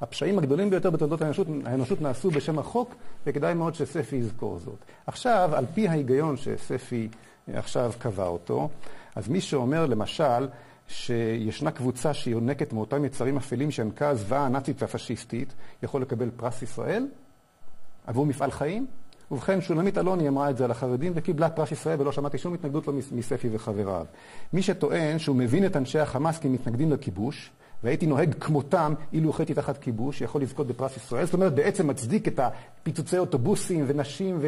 הפשעים 0.00 0.38
הגדולים 0.38 0.70
ביותר 0.70 0.90
בתולדות 0.90 1.22
האנושות, 1.22 1.46
האנושות 1.64 2.00
נעשו 2.00 2.30
בשם 2.30 2.58
החוק, 2.58 2.94
וכדאי 3.26 3.54
מאוד 3.54 3.74
שספי 3.74 4.16
יזכור 4.16 4.58
זאת. 4.58 4.78
עכשיו, 5.06 5.50
על 5.54 5.66
פי 5.74 5.88
ההיגיון 5.88 6.36
שספי 6.36 7.08
עכשיו 7.52 7.92
קבע 7.98 8.26
אותו, 8.26 8.68
אז 9.16 9.28
מי 9.28 9.40
שאומר 9.40 9.86
למשל 9.86 10.48
שישנה 10.88 11.70
קבוצה 11.70 12.14
שיונקת 12.14 12.72
מאותם 12.72 13.04
יצרים 13.04 13.36
אפלים 13.36 13.70
שינקה 13.70 14.08
הזוועה 14.08 14.46
הנאצית 14.46 14.82
והפשיסטית, 14.82 15.54
יכול 15.82 16.02
לקבל 16.02 16.30
פרס 16.36 16.62
ישראל 16.62 17.08
עבור 18.06 18.26
מפעל 18.26 18.50
חיים? 18.50 18.86
ובכן, 19.30 19.60
שולמית 19.60 19.98
אלוני 19.98 20.28
אמרה 20.28 20.50
את 20.50 20.56
זה 20.56 20.64
על 20.64 20.70
החרדים 20.70 21.12
וקיבלה 21.14 21.50
פרס 21.50 21.72
ישראל 21.72 22.00
ולא 22.00 22.12
שמעתי 22.12 22.38
שום 22.38 22.54
התנגדות 22.54 22.86
לו 22.86 22.92
מספי 23.12 23.48
וחבריו. 23.52 24.06
מי 24.52 24.62
שטוען 24.62 25.18
שהוא 25.18 25.36
מבין 25.36 25.66
את 25.66 25.76
אנשי 25.76 25.98
החמאס 25.98 26.38
כמתנגדים 26.38 26.92
לכיבוש, 26.92 27.50
והייתי 27.82 28.06
נוהג 28.06 28.34
כמותם 28.34 28.94
אילו 29.12 29.32
חייתי 29.32 29.54
תחת 29.54 29.78
כיבוש, 29.78 30.20
יכול 30.20 30.42
לזכות 30.42 30.66
בפרס 30.66 30.96
ישראל. 30.96 31.24
זאת 31.24 31.34
אומרת, 31.34 31.54
בעצם 31.54 31.86
מצדיק 31.86 32.28
את 32.28 32.40
הפיצוצי 32.40 33.18
אוטובוסים 33.18 33.84
ונשים 33.86 34.38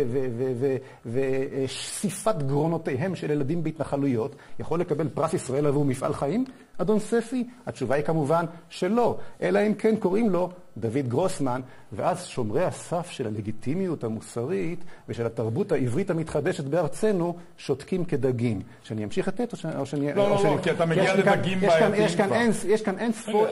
ושסיפת 1.06 2.42
גרונותיהם 2.42 3.14
של 3.14 3.30
ילדים 3.30 3.62
בהתנחלויות, 3.62 4.36
יכול 4.58 4.80
לקבל 4.80 5.08
פרס 5.08 5.34
ישראל 5.34 5.66
עבור 5.66 5.84
מפעל 5.84 6.12
חיים? 6.12 6.44
אדון 6.78 6.98
ספי? 6.98 7.48
התשובה 7.66 7.94
היא 7.94 8.04
כמובן 8.04 8.44
שלא, 8.68 9.18
אלא 9.42 9.66
אם 9.66 9.74
כן 9.74 9.96
קוראים 9.96 10.30
לו 10.30 10.50
דוד 10.76 11.08
גרוסמן, 11.08 11.60
ואז 11.92 12.26
שומרי 12.26 12.64
הסף 12.64 13.10
של 13.10 13.26
הלגיטימיות 13.26 14.04
המוסרית 14.04 14.84
ושל 15.08 15.26
התרבות 15.26 15.72
העברית 15.72 16.10
המתחדשת 16.10 16.64
בארצנו 16.64 17.36
שותקים 17.58 18.04
כדגים. 18.04 18.60
שאני 18.82 19.04
אמשיך 19.04 19.28
לתת 19.28 19.52
או 19.78 19.86
שאני... 19.86 20.12
לא, 20.12 20.30
לא, 20.30 20.44
לא, 20.44 20.58
כי 20.62 20.70
אתה 20.70 20.86
מגיע 20.86 21.16
לדגים 21.16 21.60
בעייתיים 21.60 21.92
כבר. 21.92 22.04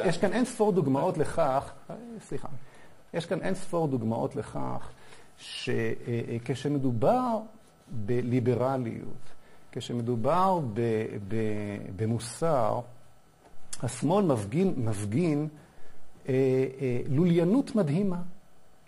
יש 0.05 0.19
כאן 0.19 0.33
אין 0.33 0.45
ספור 0.45 0.73
דוגמאות 0.73 1.19
לכך, 1.19 1.73
סליחה, 2.21 2.49
יש 3.15 3.27
כאן 3.27 3.41
אין 3.41 3.55
ספור 3.55 3.89
דוגמאות 3.89 4.37
לכך 4.37 4.91
שכשמדובר 5.39 7.39
בליברליות, 7.89 9.31
כשמדובר 9.73 10.61
ב, 10.75 10.81
ב, 11.29 11.37
במוסר, 11.97 12.81
השמאל 13.83 14.25
מפגין, 14.25 14.75
מפגין 14.77 15.49
אה, 16.29 16.35
אה, 16.81 17.01
לוליינות 17.09 17.75
מדהימה. 17.77 18.19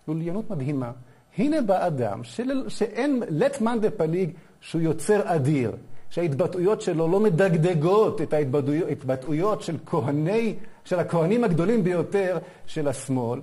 לוליינות 0.09 0.51
מדהימה. 0.51 0.91
הנה 1.39 1.63
בא 1.63 1.87
אדם 1.87 2.25
של, 2.25 2.69
שאין 2.69 3.23
לט 3.29 3.61
מאן 3.61 3.81
דפליג 3.81 4.31
שהוא 4.61 4.83
יוצר 4.83 5.21
אדיר, 5.25 5.73
שההתבטאויות 6.11 6.81
שלו 6.81 7.09
לא 7.09 7.21
מדגדגות 7.21 8.23
את 8.23 8.33
ההתבטאויות 8.33 9.63
של 9.63 9.77
כהני, 9.87 10.57
של 10.85 10.99
הכהנים 10.99 11.45
הגדולים 11.45 11.85
ביותר 11.85 12.39
של 12.67 12.89
השמאל, 12.89 13.41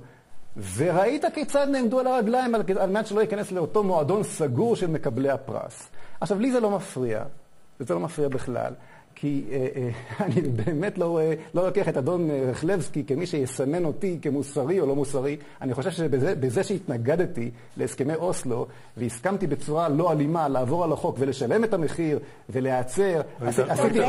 וראית 0.75 1.25
כיצד 1.33 1.67
נעמדו 1.71 1.99
על 1.99 2.07
הרגליים 2.07 2.55
על, 2.55 2.61
על 2.79 2.89
מנת 2.89 3.07
שלא 3.07 3.21
ייכנס 3.21 3.51
לאותו 3.51 3.83
מועדון 3.83 4.23
סגור 4.23 4.75
של 4.75 4.87
מקבלי 4.87 5.29
הפרס. 5.29 5.89
עכשיו, 6.21 6.39
לי 6.39 6.51
זה 6.51 6.59
לא 6.59 6.71
מפריע, 6.71 7.23
זה 7.79 7.93
לא 7.93 7.99
מפריע 7.99 8.29
בכלל. 8.29 8.73
כי 9.21 9.43
אה, 9.51 9.67
אה, 9.75 9.89
אני 10.25 10.41
באמת 10.41 10.97
לא, 10.97 11.19
אה, 11.19 11.33
לא 11.53 11.65
לוקח 11.65 11.89
את 11.89 11.97
אדון 11.97 12.29
רחלבסקי 12.31 13.03
כמי 13.03 13.25
שיסמן 13.25 13.85
אותי 13.85 14.19
כמוסרי 14.21 14.79
או 14.79 14.85
לא 14.85 14.95
מוסרי. 14.95 15.38
אני 15.61 15.73
חושב 15.73 15.91
שבזה 15.91 16.63
שהתנגדתי 16.63 17.51
להסכמי 17.77 18.15
אוסלו 18.15 18.67
והסכמתי 18.97 19.47
בצורה 19.47 19.89
לא 19.89 20.11
אלימה 20.11 20.47
לעבור 20.47 20.83
על 20.83 20.91
החוק 20.91 21.15
ולשלם 21.19 21.63
את 21.63 21.73
המחיר 21.73 22.19
ולהיעצר, 22.49 23.21
עשיתי... 23.41 23.99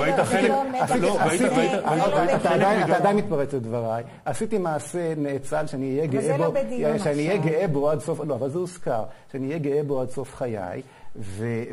אתה 2.34 2.50
עדיין 2.96 3.16
מתפרץ 3.16 3.54
לדבריי. 3.54 4.04
עשיתי 4.24 4.58
מעשה 4.58 5.14
נאצל 5.16 5.66
שאני 5.66 5.96
אהיה 5.96 7.36
גאה 7.36 7.68
בו 7.68 7.90
עד 7.90 8.00
סוף... 8.00 8.20
לא, 8.20 8.34
אבל 8.34 8.50
זה 8.50 8.58
הוזכר. 8.58 9.02
שאני 9.32 9.46
אהיה 9.46 9.58
גאה 9.58 9.82
בו 9.82 10.00
עד 10.00 10.10
סוף 10.10 10.34
חיי. 10.34 10.82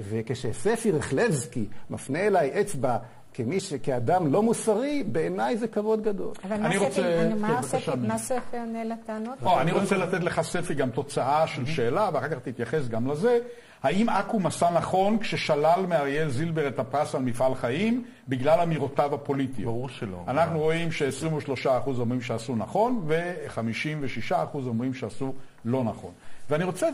וכשספי 0.09 0.91
רחלבסקי 0.91 1.65
מפנה 1.89 2.19
אליי 2.19 2.61
אצבע 2.61 2.97
כמי 3.33 3.59
ש... 3.59 3.73
כאדם 3.73 4.33
לא 4.33 4.43
מוסרי, 4.43 5.03
בעיניי 5.03 5.57
זה 5.57 5.67
כבוד 5.67 6.03
גדול. 6.03 6.33
אבל 6.43 6.57
מה 6.57 6.77
רוצה... 6.77 7.29
מה 7.37 7.61
כן, 7.61 8.17
ספי 8.17 8.57
עונה 8.57 8.83
לטענות? 8.83 9.41
לא, 9.41 9.61
אני 9.61 9.71
רוצה 9.71 9.97
לתת 9.97 10.23
לך, 10.23 10.41
ספי, 10.41 10.73
גם 10.73 10.89
תוצאה 10.89 11.47
של 11.47 11.65
שאלה, 11.65 12.09
ואחר 12.13 12.29
כך 12.29 12.37
תתייחס 12.43 12.87
גם 12.87 13.07
לזה. 13.07 13.39
האם 13.83 14.09
אקו"ם 14.09 14.45
עשה 14.45 14.69
נכון 14.69 15.19
כששלל 15.19 15.85
מאריאל 15.87 16.29
זילבר 16.29 16.67
את 16.67 16.79
הפרס 16.79 17.15
על 17.15 17.21
מפעל 17.21 17.55
חיים 17.55 18.03
בגלל 18.27 18.59
אמירותיו 18.59 19.15
הפוליטיות? 19.15 19.73
ברור 19.73 19.89
שלא. 19.89 20.23
אנחנו 20.27 20.59
רואים 20.59 20.91
ש-23% 20.91 21.69
אומרים 21.87 22.21
שעשו 22.21 22.55
נכון, 22.55 23.03
ו-56% 23.07 24.33
אומרים 24.53 24.93
שעשו 24.93 25.33
לא 25.65 25.83
נכון. 25.83 26.11
ואני 26.49 26.63
רוצה 26.63 26.87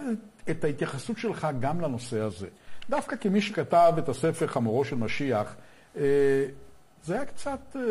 את 0.50 0.64
ההתייחסות 0.64 1.18
שלך 1.18 1.48
גם 1.60 1.82
לנושא 1.82 2.20
הזה. 2.20 2.48
דווקא 2.90 3.16
כמי 3.16 3.42
שכתב 3.42 3.94
את 3.98 4.10
הספר 4.10 4.48
חמורו 4.48 4.86
של 4.86 4.96
משיח, 4.96 5.56
זה 5.96 7.14
היה 7.16 7.26
קצת, 7.26 7.76
אה, 7.76 7.82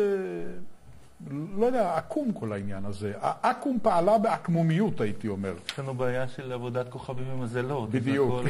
לא 1.55 1.65
יודע, 1.65 1.97
עקום 1.97 2.31
כל 2.31 2.53
העניין 2.53 2.85
הזה. 2.85 3.13
עקום 3.41 3.79
פעלה 3.81 4.17
בעקמומיות, 4.17 5.01
הייתי 5.01 5.27
אומר. 5.27 5.53
יש 5.67 5.79
לנו 5.79 5.93
בעיה 5.93 6.27
של 6.27 6.51
עבודת 6.51 6.89
כוכבים 6.89 7.25
ומזלות. 7.33 7.89
בדיוק. 7.89 8.43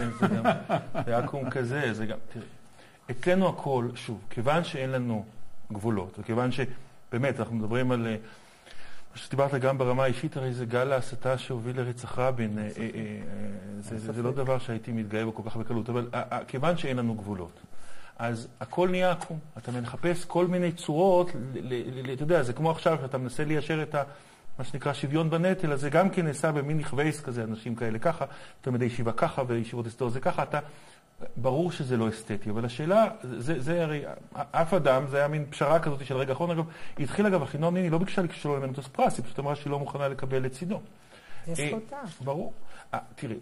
זה 1.05 1.17
עקום 1.17 1.49
כזה, 1.49 1.93
זה 1.93 2.05
גם, 2.05 2.17
תראי, 2.33 2.45
אצלנו 3.11 3.49
הכל, 3.49 3.87
שוב, 3.95 4.21
כיוון 4.29 4.63
שאין 4.63 4.89
לנו 4.89 5.25
גבולות, 5.71 6.19
וכיוון 6.19 6.49
שבאמת, 6.51 7.39
אנחנו 7.39 7.55
מדברים 7.55 7.91
על... 7.91 8.07
אה, 8.07 8.15
מה 9.13 9.19
שדיברת 9.19 9.53
גם 9.53 9.77
ברמה 9.77 10.03
האישית, 10.03 10.37
הרי 10.37 10.53
זה 10.53 10.65
גל 10.65 10.91
ההסתה 10.91 11.37
שהוביל 11.37 11.81
לרצח 11.81 12.19
רבין. 12.19 12.57
זה 13.81 14.23
לא 14.23 14.31
דבר 14.31 14.59
שהייתי 14.59 14.91
מתגאה 14.91 15.25
בו 15.25 15.35
כל 15.35 15.43
כך 15.49 15.57
בקלות, 15.57 15.89
אבל 15.89 16.09
כיוון 16.47 16.77
שאין 16.77 16.97
לנו 16.97 17.15
גבולות. 17.15 17.59
אז 18.19 18.47
הכל 18.59 18.89
נהיה 18.89 19.11
עקום. 19.11 19.39
אתה 19.57 19.71
מחפש 19.71 20.25
כל 20.25 20.47
מיני 20.47 20.71
צורות, 20.71 21.29
אתה 22.13 22.23
יודע, 22.23 22.43
זה 22.43 22.53
כמו 22.53 22.71
עכשיו 22.71 22.97
שאתה 23.01 23.17
מנסה 23.17 23.45
ליישר 23.45 23.83
את 23.83 23.95
ה... 23.95 24.03
מה 24.59 24.65
שנקרא 24.65 24.93
שוויון 24.93 25.29
בנטל, 25.29 25.73
אז 25.73 25.81
זה 25.81 25.89
גם 25.89 26.09
כן 26.09 26.25
נעשה 26.25 26.51
במין 26.51 26.77
נכווייס 26.77 27.21
כזה, 27.21 27.43
אנשים 27.43 27.75
כאלה 27.75 27.99
ככה, 27.99 28.25
תלמידי 28.61 28.85
ישיבה 28.85 29.11
ככה 29.11 29.43
וישיבות 29.47 29.85
היסטוריה 29.85 30.13
זה 30.13 30.19
ככה, 30.19 30.43
אתה... 30.43 30.59
ברור 31.37 31.71
שזה 31.71 31.97
לא 31.97 32.09
אסתטי, 32.09 32.49
אבל 32.49 32.65
השאלה, 32.65 33.07
זה, 33.21 33.61
זה 33.61 33.83
הרי, 33.83 34.01
אף 34.51 34.73
אדם, 34.73 35.07
זה 35.07 35.17
היה 35.17 35.27
מין 35.27 35.45
פשרה 35.49 35.79
כזאת 35.79 36.05
של 36.05 36.17
רגע 36.17 36.33
אחרון, 36.33 36.51
אגב, 36.51 36.63
היא 36.97 37.03
התחילה 37.03 37.29
אגב, 37.29 37.41
אחינועם 37.41 37.73
ניני 37.73 37.89
לא 37.89 37.97
ביקשה 37.97 38.21
לשלול 38.21 38.59
ממנו 38.59 38.73
את 38.73 38.77
הפרס, 38.77 39.17
היא 39.17 39.25
פשוט 39.25 39.39
אמרה 39.39 39.55
שהיא 39.55 39.71
לא 39.71 39.79
מוכנה 39.79 40.07
לקבל 40.07 40.43
לצידו. 40.43 40.79
זה 41.45 41.53
זכותה. 41.53 41.97
ברור. 42.21 42.53
אה, 42.93 42.99
תראי, 43.15 43.35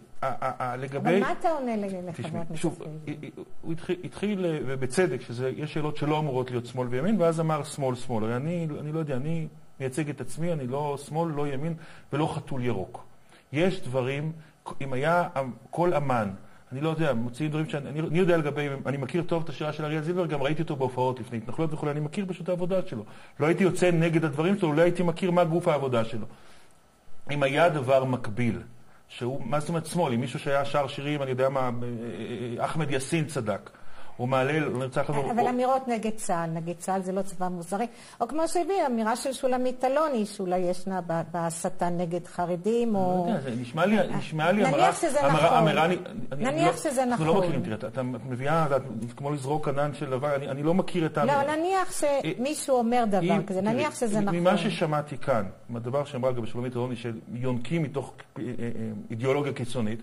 לגבי... 0.78 1.10
אבל 1.10 1.20
מה 1.20 1.32
אתה 1.32 1.50
עונה 1.50 1.72
לחבר 1.76 2.38
הכנסת 2.38 2.62
שוב, 2.62 2.82
הוא 3.62 3.74
התחיל, 4.04 4.46
ובצדק, 4.66 5.20
שיש 5.20 5.74
שאלות 5.74 5.96
שלא 5.96 6.18
אמורות 6.18 6.50
להיות 6.50 6.66
שמאל 6.66 6.88
וימין, 6.88 7.20
ואז 7.20 7.40
אמר 7.40 7.64
שמאל 7.64 7.94
שמאל. 7.94 8.24
הרי 8.24 8.36
אני, 8.36 8.66
אני 8.80 8.92
לא 8.92 8.98
יודע, 8.98 9.16
אני 9.16 9.48
מייצג 9.80 10.08
את 10.08 10.20
עצמי, 10.20 10.52
אני 10.52 10.66
לא 10.66 10.96
שמאל, 11.06 11.32
לא 11.32 11.48
ימין 11.48 11.74
ולא 12.12 12.34
חתול 12.34 12.64
ירוק. 12.64 13.04
יש 13.52 13.80
דברים, 13.80 14.32
אם 14.80 14.92
היה 14.92 15.28
כל 15.70 15.94
אמן, 15.94 16.30
אני 16.72 16.80
לא 16.80 16.88
יודע, 16.88 17.12
מוציאים 17.12 17.50
דברים 17.50 17.68
שאני 17.68 17.90
אני, 17.90 18.00
אני 18.00 18.18
יודע 18.18 18.36
לגבי, 18.36 18.68
אני 18.86 18.96
מכיר 18.96 19.22
טוב 19.22 19.42
את 19.42 19.48
השירה 19.48 19.72
של 19.72 19.84
אריאל 19.84 20.02
זילבר, 20.02 20.26
גם 20.26 20.42
ראיתי 20.42 20.62
אותו 20.62 20.76
בהופעות 20.76 21.20
לפני 21.20 21.38
התנחלויות 21.38 21.72
וכו', 21.72 21.90
אני 21.90 22.00
מכיר 22.00 22.24
פשוט 22.28 22.44
את 22.44 22.48
העבודה 22.48 22.86
שלו. 22.86 23.04
לא 23.40 23.46
הייתי 23.46 23.64
יוצא 23.64 23.90
נגד 23.90 24.24
הדברים 24.24 24.58
שלו, 24.58 24.72
לא 24.72 24.82
הייתי 24.82 25.02
מכיר 25.02 25.30
מה 25.30 25.44
גוף 25.44 25.68
העבודה 25.68 26.04
שלו. 26.04 26.26
אם 27.30 27.42
היה 27.42 27.68
דבר 27.68 28.04
מקביל, 28.04 28.58
שהוא, 29.16 29.42
מה 29.44 29.60
זאת 29.60 29.68
אומרת 29.68 29.86
שמאל? 29.86 30.12
אם 30.12 30.20
מישהו 30.20 30.38
שהיה 30.38 30.64
שר 30.64 30.86
שירים, 30.86 31.22
אני 31.22 31.30
יודע 31.30 31.48
מה, 31.48 31.70
אחמד 32.58 32.90
יאסין 32.90 33.24
צדק. 33.24 33.70
הוא 34.16 34.28
מעלה, 34.28 34.60
לא 34.60 34.78
נרצח. 34.78 35.10
אבל 35.10 35.46
אמירות 35.46 35.88
נגד 35.88 36.10
צה"ל, 36.16 36.50
נגד 36.50 36.74
צה"ל 36.78 37.02
זה 37.02 37.12
לא 37.12 37.22
צבא 37.22 37.48
מוזרי. 37.48 37.86
או 38.20 38.28
כמו 38.28 38.48
שהביא, 38.48 38.86
אמירה 38.86 39.16
של 39.16 39.32
שולמית 39.32 39.84
אלוני, 39.84 40.26
שאולי 40.26 40.58
ישנה 40.58 41.00
בהסתה 41.32 41.88
נגד 41.88 42.26
חרדים, 42.26 42.94
או... 42.94 43.24
לא 43.26 43.30
יודע, 43.30 43.40
זה 43.40 43.50
נשמע 43.60 43.86
לי, 43.86 43.96
נשמע 44.16 44.52
לי 44.52 44.62
נניח 44.62 45.00
שזה 45.00 45.18
נכון. 45.22 45.68
נניח 46.38 46.76
שזה 46.76 46.90
נכון. 46.90 47.08
אנחנו 47.08 47.26
לא 47.26 47.38
מכירים, 47.38 47.62
תראה, 47.62 47.76
אתה 47.76 48.02
מביאה, 48.02 48.66
כמו 49.16 49.30
לזרוק 49.30 49.68
ענן 49.68 49.94
של 49.94 50.10
דבר, 50.10 50.34
אני 50.34 50.62
לא 50.62 50.74
מכיר 50.74 51.06
את 51.06 51.18
האמירה. 51.18 51.44
לא, 51.44 51.56
נניח 51.56 51.92
שמישהו 52.00 52.76
אומר 52.76 53.04
דבר 53.08 53.42
כזה, 53.46 53.60
נניח 53.60 53.94
שזה 53.94 54.20
נכון. 54.20 54.38
ממה 54.38 54.56
ששמעתי 54.58 55.18
כאן, 55.18 55.44
מהדבר 55.68 56.04
שאמרה 56.04 56.30
לגבי 56.30 56.46
שולמית 56.46 56.76
אלוני, 56.76 56.94
שיונקים 56.96 57.82
מתוך 57.82 58.14
אה, 58.38 58.44
אה, 58.44 58.68
אידיאולוגיה 59.10 59.52
קיצונית, 59.52 60.02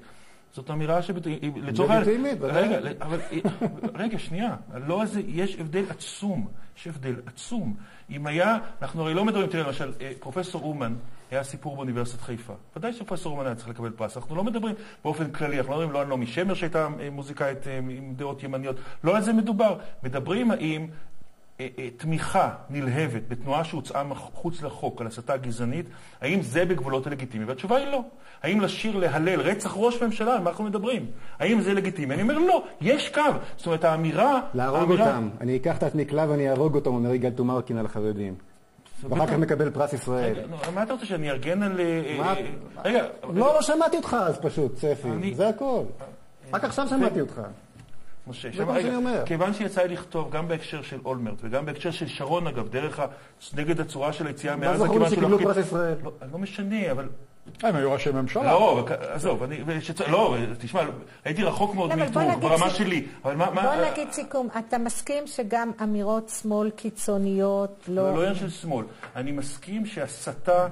זאת 0.53 0.71
אמירה 0.71 1.01
שלצורך... 1.01 1.91
לגיטימית, 1.91 2.37
רגע, 2.41 2.79
אבל, 3.01 3.19
רגע, 4.01 4.19
שנייה. 4.19 4.55
לא 4.87 5.01
איזה, 5.01 5.21
יש 5.27 5.55
הבדל 5.59 5.83
עצום. 5.89 6.47
יש 6.77 6.87
הבדל 6.87 7.15
עצום. 7.25 7.75
אם 8.09 8.27
היה, 8.27 8.57
אנחנו 8.81 9.01
הרי 9.01 9.13
לא 9.13 9.25
מדברים, 9.25 9.47
תראה, 9.47 9.63
למשל, 9.63 9.93
אה, 10.01 10.11
פרופסור 10.19 10.63
אומן, 10.63 10.95
היה 11.31 11.43
סיפור 11.43 11.75
באוניברסיטת 11.75 12.21
חיפה. 12.21 12.53
ודאי 12.75 12.93
שפרופסור 12.93 13.33
אומן 13.33 13.45
היה 13.45 13.55
צריך 13.55 13.69
לקבל 13.69 13.89
פרס. 13.89 14.17
אנחנו 14.17 14.35
לא 14.35 14.43
מדברים 14.43 14.75
באופן 15.03 15.31
כללי, 15.31 15.59
אנחנו 15.59 15.73
לא 15.73 15.77
מדברים 15.77 15.93
לא 15.93 16.01
על 16.01 16.07
נעמי 16.07 16.27
שמר 16.27 16.53
שהייתה 16.53 16.87
אה, 16.99 17.09
מוזיקאית 17.09 17.67
אה, 17.67 17.77
עם 17.77 18.13
דעות 18.15 18.43
ימניות, 18.43 18.75
לא 19.03 19.15
על 19.15 19.21
זה 19.21 19.33
מדובר. 19.33 19.79
מדברים 20.03 20.51
האם 20.51 20.87
תמיכה 21.97 22.49
נלהבת 22.69 23.21
בתנועה 23.27 23.63
שהוצאה 23.63 24.03
מחוץ 24.03 24.61
לחוק 24.61 25.01
על 25.01 25.07
הסתה 25.07 25.37
גזענית, 25.37 25.85
האם 26.21 26.41
זה 26.41 26.65
בגבולות 26.65 27.07
הלגיטימי? 27.07 27.45
והתשובה 27.45 27.77
היא 27.77 27.87
לא. 27.87 28.01
האם 28.43 28.61
לשיר 28.61 28.97
להלל 28.97 29.41
רצח 29.41 29.73
ראש 29.75 30.03
ממשלה, 30.03 30.33
על 30.33 30.41
מה 30.41 30.49
אנחנו 30.49 30.63
מדברים? 30.63 31.05
האם 31.39 31.61
זה 31.61 31.73
לגיטימי? 31.73 32.13
אני 32.13 32.21
אומר 32.21 32.37
לא, 32.37 32.63
יש 32.81 33.09
קו. 33.09 33.21
זאת 33.57 33.65
אומרת, 33.65 33.83
האמירה... 33.83 34.41
להרוג 34.53 34.79
האמירה... 34.79 35.07
אותם. 35.07 35.29
אני 35.41 35.57
אקח 35.57 35.77
את 35.77 35.83
התנקלה 35.83 36.25
ואני 36.29 36.49
אהרוג 36.49 36.75
אותם, 36.75 36.89
אומר 36.89 37.13
יגאל 37.13 37.31
תומרקין 37.31 37.77
על 37.77 37.85
החרדים. 37.85 38.35
ואחר 39.09 39.27
כך 39.27 39.33
מקבל 39.33 39.69
פרס 39.69 39.93
ישראל. 39.93 40.35
מה 40.73 40.83
אתה 40.83 40.93
רוצה, 40.93 41.05
שאני 41.05 41.29
ארגן 41.29 41.63
על... 41.63 41.79
אה, 41.79 42.33
רגע. 42.85 43.05
לא, 43.23 43.53
לא 43.53 43.61
שמעתי 43.61 43.97
אותך 43.97 44.17
אז 44.21 44.39
פשוט, 44.39 44.77
ספי. 44.77 45.33
זה 45.33 45.49
הכל. 45.49 45.83
רק 46.53 46.63
עכשיו 46.63 46.87
שמעתי 46.87 47.21
אותך. 47.21 47.41
משה. 48.29 48.49
זה 48.57 48.65
מה 48.65 48.81
שאני 48.81 48.95
אומר. 48.95 49.23
כיוון 49.25 49.53
שיצא 49.53 49.81
לי 49.81 49.93
לכתוב 49.93 50.31
גם 50.31 50.47
בהקשר 50.47 50.81
של 50.81 50.99
אולמרט 51.05 51.37
וגם 51.41 51.65
בהקשר 51.65 51.91
של 51.91 52.07
שרון, 52.07 52.47
אגב, 52.47 52.69
דרך 52.69 52.99
ה... 52.99 53.05
נגד 53.53 53.79
הצורה 53.79 54.13
של 54.13 54.27
היציאה 54.27 54.55
מעזה, 54.55 54.83
כיוון 54.87 54.87
שהוא... 54.87 54.99
מה 54.99 55.09
זכור 55.09 55.29
שקיבלו 55.29 55.39
פרס 55.39 55.65
ישראל? 55.65 55.95
לא, 56.03 56.11
לא 56.31 56.37
משנה, 56.37 56.91
אבל 56.91 57.07
הם 57.63 57.75
היו 57.75 57.91
ראשי 57.91 58.11
ממשלה. 58.11 58.43
לא, 58.43 58.87
עזוב, 58.99 59.43
אני... 59.43 59.63
לא, 60.07 60.37
תשמע, 60.59 60.81
הייתי 61.25 61.43
רחוק 61.43 61.75
מאוד 61.75 61.89
לא, 61.89 61.95
מאיתור, 61.95 62.35
ברמה 62.39 62.69
שלי. 62.69 63.07
אבל 63.25 63.35
מה... 63.35 63.51
מה- 63.51 63.61
בוא 63.61 63.91
נגיד 63.91 64.11
סיכום, 64.11 64.47
אתה 64.59 64.77
מסכים 64.77 65.27
שגם 65.27 65.71
אמירות 65.83 66.29
שמאל 66.41 66.69
קיצוניות 66.69 67.85
לא 67.87 68.03
לא... 68.03 68.13
לא 68.13 68.19
עניין 68.19 68.35
של 68.35 68.49
שמאל. 68.49 68.85
אני 69.15 69.31
מסכים 69.31 69.85
שהסתה 69.85 70.67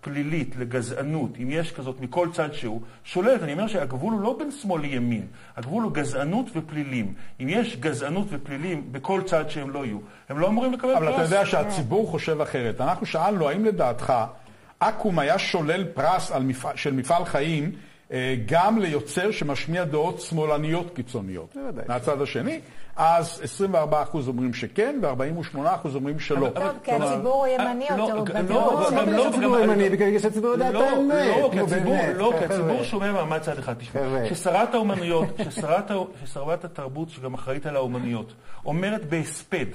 פלילית 0.00 0.56
לגזענות, 0.56 1.30
אם 1.42 1.50
יש 1.50 1.72
כזאת 1.72 2.00
מכל 2.00 2.28
צד 2.32 2.52
שהוא, 2.52 2.80
שוללת. 3.04 3.42
אני 3.42 3.52
אומר 3.52 3.66
שהגבול 3.66 4.12
הוא 4.12 4.20
לא 4.20 4.36
בין 4.38 4.50
שמאל 4.50 4.80
לימין, 4.80 5.26
הגבול 5.56 5.82
הוא 5.82 5.92
גזענות 5.92 6.46
ופלילים. 6.56 7.14
אם 7.40 7.46
יש 7.48 7.76
גזענות 7.76 8.26
ופלילים 8.30 8.92
בכל 8.92 9.22
צד 9.22 9.50
שהם 9.50 9.70
לא 9.70 9.84
יהיו, 9.84 9.98
הם 10.28 10.38
לא 10.38 10.48
אמורים 10.48 10.72
לקבל 10.72 10.90
אבל 10.90 11.08
אתה 11.08 11.16
פרס. 11.16 11.30
יודע 11.30 11.46
שהציבור 11.46 12.06
חושב 12.06 12.40
אחרת. 12.40 12.80
אנחנו 12.80 13.06
שאלנו, 13.06 13.48
האם 13.48 13.64
לדעתך 13.64 14.12
אקו"ם 14.78 15.18
היה 15.18 15.38
שולל 15.38 15.84
פרס 15.84 16.30
על 16.30 16.42
מפעל, 16.42 16.76
של 16.76 16.92
מפעל 16.92 17.24
חיים 17.24 17.72
אה, 18.12 18.36
גם 18.46 18.78
ליוצר 18.78 19.30
שמשמיע 19.30 19.84
דעות 19.84 20.20
שמאלניות 20.20 20.94
קיצוניות? 20.94 21.56
בוודאי. 21.56 21.84
מהצד 21.88 22.22
השני, 22.22 22.60
אז 22.96 23.42
24% 23.60 23.76
אומרים 24.26 24.54
שכן 24.54 25.00
ו-48% 25.02 25.58
אומרים 25.94 26.20
שלא. 26.20 26.48
טוב, 26.54 26.64
כי 26.82 26.92
הציבור 26.92 27.32
הוא 27.34 27.46
ימני 27.46 27.90
אה, 27.90 27.96
יותר, 27.96 28.14
לא, 28.14 28.24
לא, 28.48 28.66
לא, 28.96 29.12
לא, 29.12 29.24
שהציבור 29.30 29.52
וגם- 29.52 29.62
ימני, 29.70 29.90
בגלל 29.90 30.18
שהציבור 30.18 30.50
יודע 30.50 30.68
את 30.68 30.74
לא, 30.74 30.88
האמת. 30.88 31.36
לא, 31.40 31.48
כי 31.52 31.60
הציבור, 31.60 31.96
לא. 32.16 32.34
הציבור 32.34 32.82
שומע 32.84 33.12
מעמד 33.12 33.38
צד 33.38 33.58
אחד. 33.58 33.74
תשמע. 33.78 34.00
כששרת 34.30 34.74
האומנויות, 34.74 35.24
כששרת 36.22 36.64
התרבות, 36.64 37.10
שגם 37.10 37.34
אחראית 37.34 37.66
על 37.66 37.76
האומנויות, 37.76 38.32
אומרת 38.64 39.04
בהספד 39.08 39.66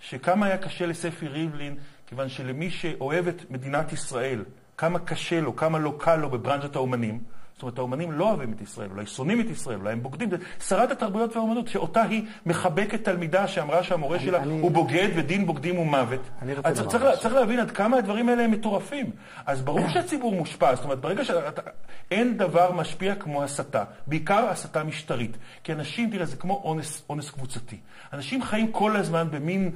שכמה 0.00 0.46
היה 0.46 0.56
קשה 0.58 0.86
לספי 0.86 1.28
ריבלין, 1.28 1.74
כיוון 2.06 2.28
שלמי 2.28 2.70
שאוהב 2.70 3.28
את 3.28 3.50
מדינת 3.50 3.92
ישראל, 3.92 4.44
כמה 4.78 4.98
קשה 4.98 5.40
לו, 5.40 5.56
כמה 5.56 5.78
לא 5.78 5.94
קל 5.98 6.16
לו 6.16 6.30
בברנז'ת 6.30 6.76
האומנים, 6.76 7.20
זאת 7.60 7.62
אומרת, 7.62 7.78
האומנים 7.78 8.12
לא 8.12 8.28
אוהבים 8.28 8.52
את 8.52 8.60
ישראל, 8.60 8.88
אולי 8.90 9.06
שונאים 9.06 9.40
את 9.40 9.50
ישראל, 9.50 9.78
אולי 9.78 9.92
הם 9.92 10.02
בוגדים. 10.02 10.28
שרת 10.68 10.90
התרבויות 10.90 11.36
והאומנות, 11.36 11.68
שאותה 11.68 12.02
היא 12.02 12.22
מחבקת 12.46 13.04
תלמידה 13.04 13.48
שאמרה 13.48 13.82
שהמורה 13.82 14.18
שלה 14.18 14.38
אני- 14.42 14.60
הוא 14.60 14.70
בוגד 14.70 15.08
ודין 15.16 15.46
בוגדים 15.46 15.76
הוא 15.76 15.86
מוות. 15.86 16.20
אני 16.42 16.54
רוצה 16.54 16.68
לומר 16.70 16.90
צריך. 16.90 17.04
צריך 17.20 17.34
להבין 17.34 17.60
עד 17.60 17.70
כמה 17.70 17.96
הדברים 17.96 18.28
האלה 18.28 18.42
הם 18.44 18.50
מטורפים. 18.50 19.10
אז 19.46 19.62
ברור 19.62 19.88
שהציבור 19.88 20.34
מושפע, 20.34 20.74
זאת 20.74 20.84
אומרת, 20.84 21.00
ברגע 21.00 21.24
שאתה... 21.24 21.62
אין 22.10 22.36
דבר 22.36 22.72
משפיע 22.72 23.14
כמו 23.14 23.42
הסתה, 23.42 23.84
בעיקר 24.06 24.48
הסתה 24.48 24.84
משטרית. 24.84 25.36
כי 25.64 25.72
אנשים, 25.72 26.10
תראה, 26.10 26.26
זה 26.26 26.36
כמו 26.36 26.60
אונס, 26.64 27.02
אונס 27.10 27.30
קבוצתי. 27.30 27.76
אנשים 28.12 28.42
חיים 28.42 28.72
כל 28.72 28.96
הזמן 28.96 29.26
במין... 29.30 29.70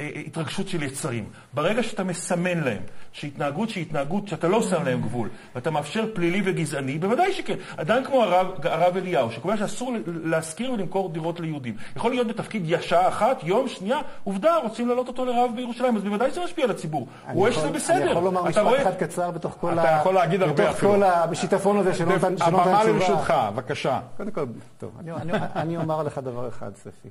אה, 0.00 0.10
אה, 0.16 0.20
התרגשות 0.26 0.68
של 0.68 0.82
יצרים. 0.82 1.24
ברגע 1.54 1.82
שאתה 1.82 2.04
מסמן 2.04 2.60
להם 2.60 2.82
שהתנהגות 3.12 3.70
שהיא 3.70 3.82
התנהגות 3.86 4.28
שאתה 4.28 4.48
לא 4.48 4.62
שם 4.62 4.84
להם 4.84 5.00
גבול, 5.00 5.28
ואתה 5.54 5.70
מאפשר 5.70 6.04
פלילי 6.14 6.42
וגזעני, 6.44 6.98
בוודאי 6.98 7.32
שכן. 7.32 7.54
אדם 7.76 8.04
כמו 8.04 8.22
הרב, 8.22 8.46
הרב 8.66 8.96
אליהו, 8.96 9.32
שקובע 9.32 9.56
שאסור 9.56 9.92
להשכיר 10.06 10.72
ולמכור 10.72 11.12
דירות 11.12 11.40
ליהודים, 11.40 11.74
יכול 11.96 12.10
להיות 12.10 12.26
בתפקיד 12.26 12.66
שעה 12.80 13.08
אחת, 13.08 13.40
יום, 13.42 13.68
שנייה, 13.68 13.98
עובדה, 14.24 14.56
רוצים 14.56 14.88
להעלות 14.88 15.08
אותו 15.08 15.24
לרב 15.24 15.50
בירושלים, 15.56 15.96
אז 15.96 16.04
בוודאי 16.04 16.30
זה 16.30 16.44
משפיע 16.44 16.64
על 16.64 16.70
הציבור. 16.70 17.00
הוא 17.26 17.34
רואה 17.34 17.52
שזה 17.52 17.70
בסדר. 17.70 18.02
אני 18.02 18.10
יכול 18.10 18.22
לומר 18.24 18.40
אתה 18.40 18.48
משפט 18.48 18.62
רואה- 18.62 18.82
אחד 18.82 18.94
קצר 18.94 19.30
בתוך 19.30 19.56
כל 19.60 19.78
אתה 19.78 19.88
יכול 20.00 20.14
להגיד 20.14 20.42
הרבה 20.42 20.54
בתוך 20.64 20.76
אפילו. 20.76 20.92
כל 20.92 21.02
השיטפון 21.02 21.76
הזה 21.78 21.94
שלא 21.94 22.14
נותן 22.14 22.32
נותן 22.32 22.44
הבמה 22.44 22.80
תשובה. 22.82 22.84
לרשותך, 22.98 23.34
בבקשה. 23.52 24.00
קודם 24.16 24.30
כל, 24.30 24.44
טוב, 24.78 24.90
אני, 25.00 25.12
אני, 25.12 25.32
אני 25.56 25.76
אומר 25.76 26.02
לך 26.02 26.18
דבר 26.18 26.48
אחד, 26.48 26.70
ספי. 26.76 27.08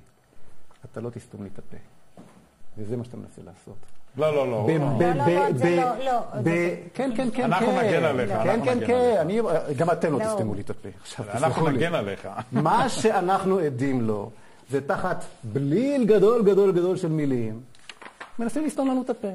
אתה 0.92 1.02
לא 1.02 1.10
תסתום 1.10 1.44
לי 1.44 1.50
את 1.54 1.60
הפה. 1.60 1.78
וזה 2.80 2.98
מה 2.98 3.04
שאתה 3.04 3.18
מנסה 3.18 3.42
לעשות. 3.46 3.76
לא, 4.18 4.36
לא, 4.36 4.52
לא. 4.52 4.64
ב- 4.68 4.70
לא, 4.70 4.78
ב- 4.98 5.18
לא, 5.18 5.24
ב- 5.26 5.30
לא, 5.30 5.52
זה 5.58 5.64
ב- 5.64 5.80
לא, 5.80 6.06
לא, 6.06 6.20
ב- 6.42 6.44
זה- 6.44 6.76
כן, 6.94 7.12
כן, 7.16 7.28
כן, 7.34 7.44
אנחנו 7.44 7.68
כן. 7.68 7.78
נגן 7.88 8.04
עליך, 8.04 8.30
כן, 8.44 8.60
כן, 8.66 8.80
כן. 8.88 9.28
גם 9.78 9.92
אתם 9.92 10.12
לא 10.14 10.20
לא. 10.20 10.26
תסתמו 10.26 10.54
לי 10.54 10.62
את 10.62 10.70
הפה. 10.70 10.90
עכשיו, 11.02 11.26
אנחנו 11.30 11.40
תסלחו 11.50 11.68
לי. 11.68 11.78
נגן 11.78 11.96
עליך. 11.96 12.28
מה 12.52 12.90
שאנחנו 12.90 13.58
עדים 13.60 14.02
לו, 14.02 14.30
זה 14.70 14.88
תחת 14.88 15.24
בליל 15.44 16.06
גדול 16.06 16.44
גדול 16.44 16.72
גדול 16.72 16.98
של 16.98 17.08
מילים, 17.10 17.62
מנסים 18.40 18.66
לסתום 18.66 18.88
לנו 18.88 19.02
את 19.02 19.10
הפה. 19.10 19.28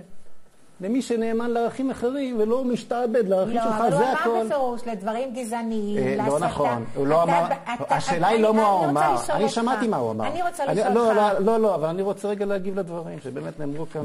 למי 0.84 1.02
שנאמן 1.02 1.50
לערכים 1.50 1.90
אחרים 1.90 2.38
ולא 2.40 2.64
משתעבד 2.64 3.28
לערכים 3.28 3.56
לא, 3.56 3.62
שלך, 3.62 3.74
אבל 3.74 3.92
הוא 3.92 3.98
זה 3.98 4.04
אמר 4.10 4.12
הכל. 4.20 4.44
בפירוש 4.46 4.86
לדברים 4.86 5.34
גזעניים, 5.34 5.98
אה, 5.98 6.14
לא 6.16 6.24
להסתה. 6.24 6.46
נכון, 6.46 6.84
הוא 6.94 7.06
לא 7.06 7.22
אמר, 7.22 7.44
השאלה 7.90 8.28
היא 8.28 8.40
לא 8.42 8.54
מה 8.54 8.64
הוא 8.66 8.85
אמר, 8.85 9.16
אני. 9.30 9.48
שמעתי 9.48 9.88
מה 9.88 9.96
הוא 9.96 10.11
אמר. 10.11 10.26
אני 10.26 10.42
רוצה 10.42 10.66
לשאול 10.66 10.92
לא, 10.92 11.09
אותך. 11.11 11.16
לא, 11.40 11.46
לא, 11.46 11.61
לא, 11.61 11.74
אבל 11.74 11.88
אני 11.88 12.02
רוצה 12.02 12.28
רגע 12.28 12.46
להגיב 12.46 12.78
לדברים 12.78 13.18
שבאמת 13.20 13.61
נאמרו 13.61 13.87
כאן 13.92 14.04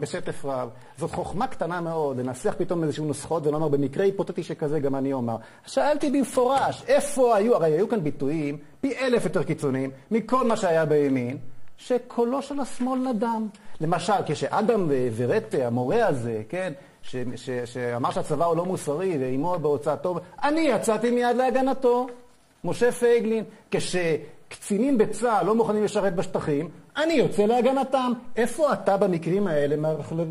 בשטף- 0.00 0.44
רב. 0.44 0.68
זאת 0.98 1.10
חוכמה 1.10 1.46
קטנה 1.46 1.80
מאוד, 1.80 2.18
לנסח 2.20 2.54
פתאום 2.58 2.82
איזשהו 2.84 3.04
נוסחאות 3.04 3.46
ולומר, 3.46 3.68
במקרה 3.68 4.04
היפותטי 4.04 4.42
שכזה 4.42 4.80
גם 4.80 4.94
אני 4.94 5.12
אומר. 5.12 5.36
שאלתי 5.66 6.10
במפורש, 6.10 6.82
איפה 6.88 7.36
היו, 7.36 7.54
הרי 7.54 7.72
היו 7.72 7.88
כאן 7.88 8.00
ביטויים 8.04 8.58
פי 8.80 8.94
אלף 9.00 9.24
יותר 9.24 9.42
קיצוניים 9.42 9.90
מכל 10.10 10.46
מה 10.48 10.56
שהיה 10.56 10.84
בימין, 10.84 11.36
שקולו 11.86 12.42
של 12.42 12.60
השמאל 12.60 12.98
נדם. 12.98 13.48
למשל, 13.80 14.12
כשאדם 14.26 14.90
ורטה, 15.16 15.66
המורה 15.66 16.06
הזה, 16.06 16.42
כן, 16.48 16.72
ש, 17.02 17.16
ש, 17.36 17.50
שאמר 17.50 18.10
שהצבא 18.10 18.44
הוא 18.44 18.56
לא 18.56 18.64
מוסרי 18.64 19.18
ואימו 19.20 19.58
בהוצאתו, 19.58 20.18
אני 20.42 20.60
יצאתי 20.60 21.10
מיד 21.10 21.36
להגנתו. 21.36 22.06
משה 22.64 22.92
פייגלין, 22.92 23.44
כשקצינים 24.50 24.98
בצה"ל 24.98 25.46
לא 25.46 25.54
מוכנים 25.54 25.84
לשרת 25.84 26.14
בשטחים, 26.14 26.68
אני 26.96 27.12
יוצא 27.12 27.46
להגנתם. 27.46 28.12
איפה 28.36 28.72
אתה 28.72 28.96
במקרים 28.96 29.46
האלה, 29.46 29.76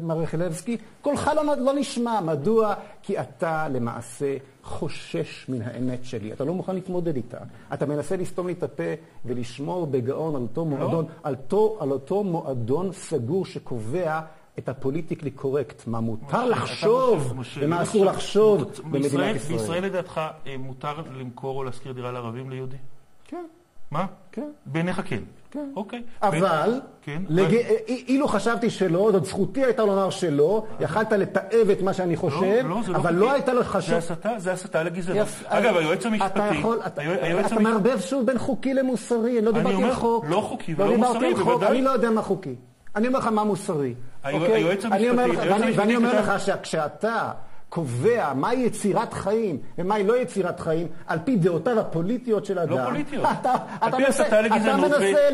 מר 0.01 0.19
רחלבסקי? 0.19 0.77
קולך 1.01 1.32
לא, 1.36 1.55
לא 1.58 1.73
נשמע. 1.73 2.21
מדוע? 2.21 2.73
כי 3.03 3.19
אתה 3.19 3.67
למעשה 3.67 4.38
חושש 4.63 5.45
מן 5.49 5.62
האמת 5.62 6.05
שלי. 6.05 6.34
אתה 6.34 6.43
לא 6.43 6.53
מוכן 6.53 6.75
להתמודד 6.75 7.15
איתה. 7.15 7.38
אתה 7.73 7.86
מנסה 7.86 8.17
לסתום 8.17 8.47
לי 8.47 8.53
את 8.53 8.63
הפה 8.63 8.84
ולשמור 9.25 9.88
בגאון 9.88 10.36
על 10.36 10.41
אותו 10.41 10.65
מועדון, 10.65 11.05
על 11.23 11.34
אותו, 11.34 11.77
על 11.79 11.91
אותו 11.91 12.23
מועדון 12.23 12.91
סגור 12.91 13.45
שקובע 13.45 14.19
את 14.60 14.69
הפוליטיקלי 14.69 15.32
קורקט, 15.32 15.88
מה 15.88 15.99
מותר 15.99 16.45
לחשוב 16.45 17.34
ומה 17.60 17.77
לא 17.77 17.84
אסור 17.84 18.05
לחשוב 18.05 18.63
במדינת 18.84 19.36
ישראל. 19.36 19.58
בישראל 19.58 19.84
לדעתך 19.84 20.21
אה, 20.47 20.55
מותר 20.58 21.01
למכור 21.15 21.58
או 21.58 21.63
להשכיר 21.63 21.91
דירה 21.91 22.12
לערבים 22.12 22.49
ליהודי? 22.49 22.77
כן, 23.25 23.45
מה? 23.91 24.06
כן. 24.32 24.49
בעיניך 24.65 25.02
כן. 25.06 25.19
כן. 25.52 25.69
אוקיי. 25.75 26.04
אבל, 26.21 26.82
כן. 27.02 27.21
לג... 27.30 27.54
אי- 27.54 28.04
אילו 28.08 28.28
חשבתי 28.28 28.69
שלא, 28.69 29.10
זאת 29.12 29.25
זכותי 29.25 29.63
הייתה 29.65 29.86
לומר 29.86 30.10
שלא, 30.10 30.63
יכלת 30.80 31.12
לתעב 31.12 31.69
את 31.71 31.82
מה 31.82 31.93
שאני 31.93 32.15
חושב, 32.15 32.41
לא, 32.63 32.69
לא, 32.69 32.82
זה 32.86 32.91
לא 32.91 32.97
אבל 32.97 33.10
חוקי. 33.10 33.19
לא 33.19 33.32
הייתה 33.32 33.52
זה 33.56 33.63
חשוב... 33.63 33.95
הסתה, 33.95 34.30
זה 34.38 34.52
הסתה 34.52 34.84
לגזענות. 34.84 35.28
יפ- 35.28 35.45
אגב, 35.47 35.78
היועץ 35.78 35.99
אתה 35.99 36.08
המשפטי... 36.10 36.56
יכול, 36.60 36.80
אתה, 36.88 37.02
היועץ 37.02 37.45
אתה 37.45 37.56
המשפטי- 37.56 37.63
מערבב 37.63 37.99
שוב 37.99 38.25
בין 38.25 38.38
חוקי 38.38 38.73
למוסרי, 38.73 39.38
אני 39.38 39.45
לא 39.45 39.52
דיברתי 39.52 39.75
אומר, 39.75 39.88
על 39.88 39.93
חוק. 39.93 40.25
לא 40.30 40.41
חוקי 40.41 40.73
ולא 40.78 40.95
דיברתי 40.95 41.13
מוסרי, 41.17 41.34
בוודאי. 41.34 41.69
אני 41.71 41.82
לא 41.82 41.89
יודע 41.89 42.10
מה 42.10 42.21
חוקי. 42.21 42.56
אני 42.95 43.08
אומר 43.08 43.19
לך 43.19 43.28
מה 43.28 43.43
מוסרי. 43.43 43.93
אוקיי? 44.34 44.54
היועץ 44.54 44.86
אני 44.86 45.10
אומר 45.10 45.23
המשפטי- 45.23 45.38
לך- 45.38 45.43
היועץ 45.54 45.78
ואני- 45.78 45.95
אומר 45.95 46.19
לך 46.19 46.39
שכשאתה 46.39 47.32
קובע 47.69 48.34
מהי 48.36 48.55
יצירת 48.65 49.13
חיים 49.13 49.58
ומהי 49.77 50.03
לא 50.03 50.17
יצירת 50.21 50.60
חיים, 50.60 50.88
על 51.08 51.19
פי 51.25 51.36
דעותיו 51.36 51.79
הפוליטיות 51.79 52.45
של 52.45 52.60
אדם. 52.60 52.86
פוליטיות. 52.86 53.25
אתה, 53.41 53.51
על 53.82 53.89
אתה 53.89 53.97
פי 53.97 54.03
מנסה, 54.03 54.23
הסתה 54.23 54.41
לגזענות 54.41 54.91
אתה 54.91 54.99
מנסה, 54.99 55.27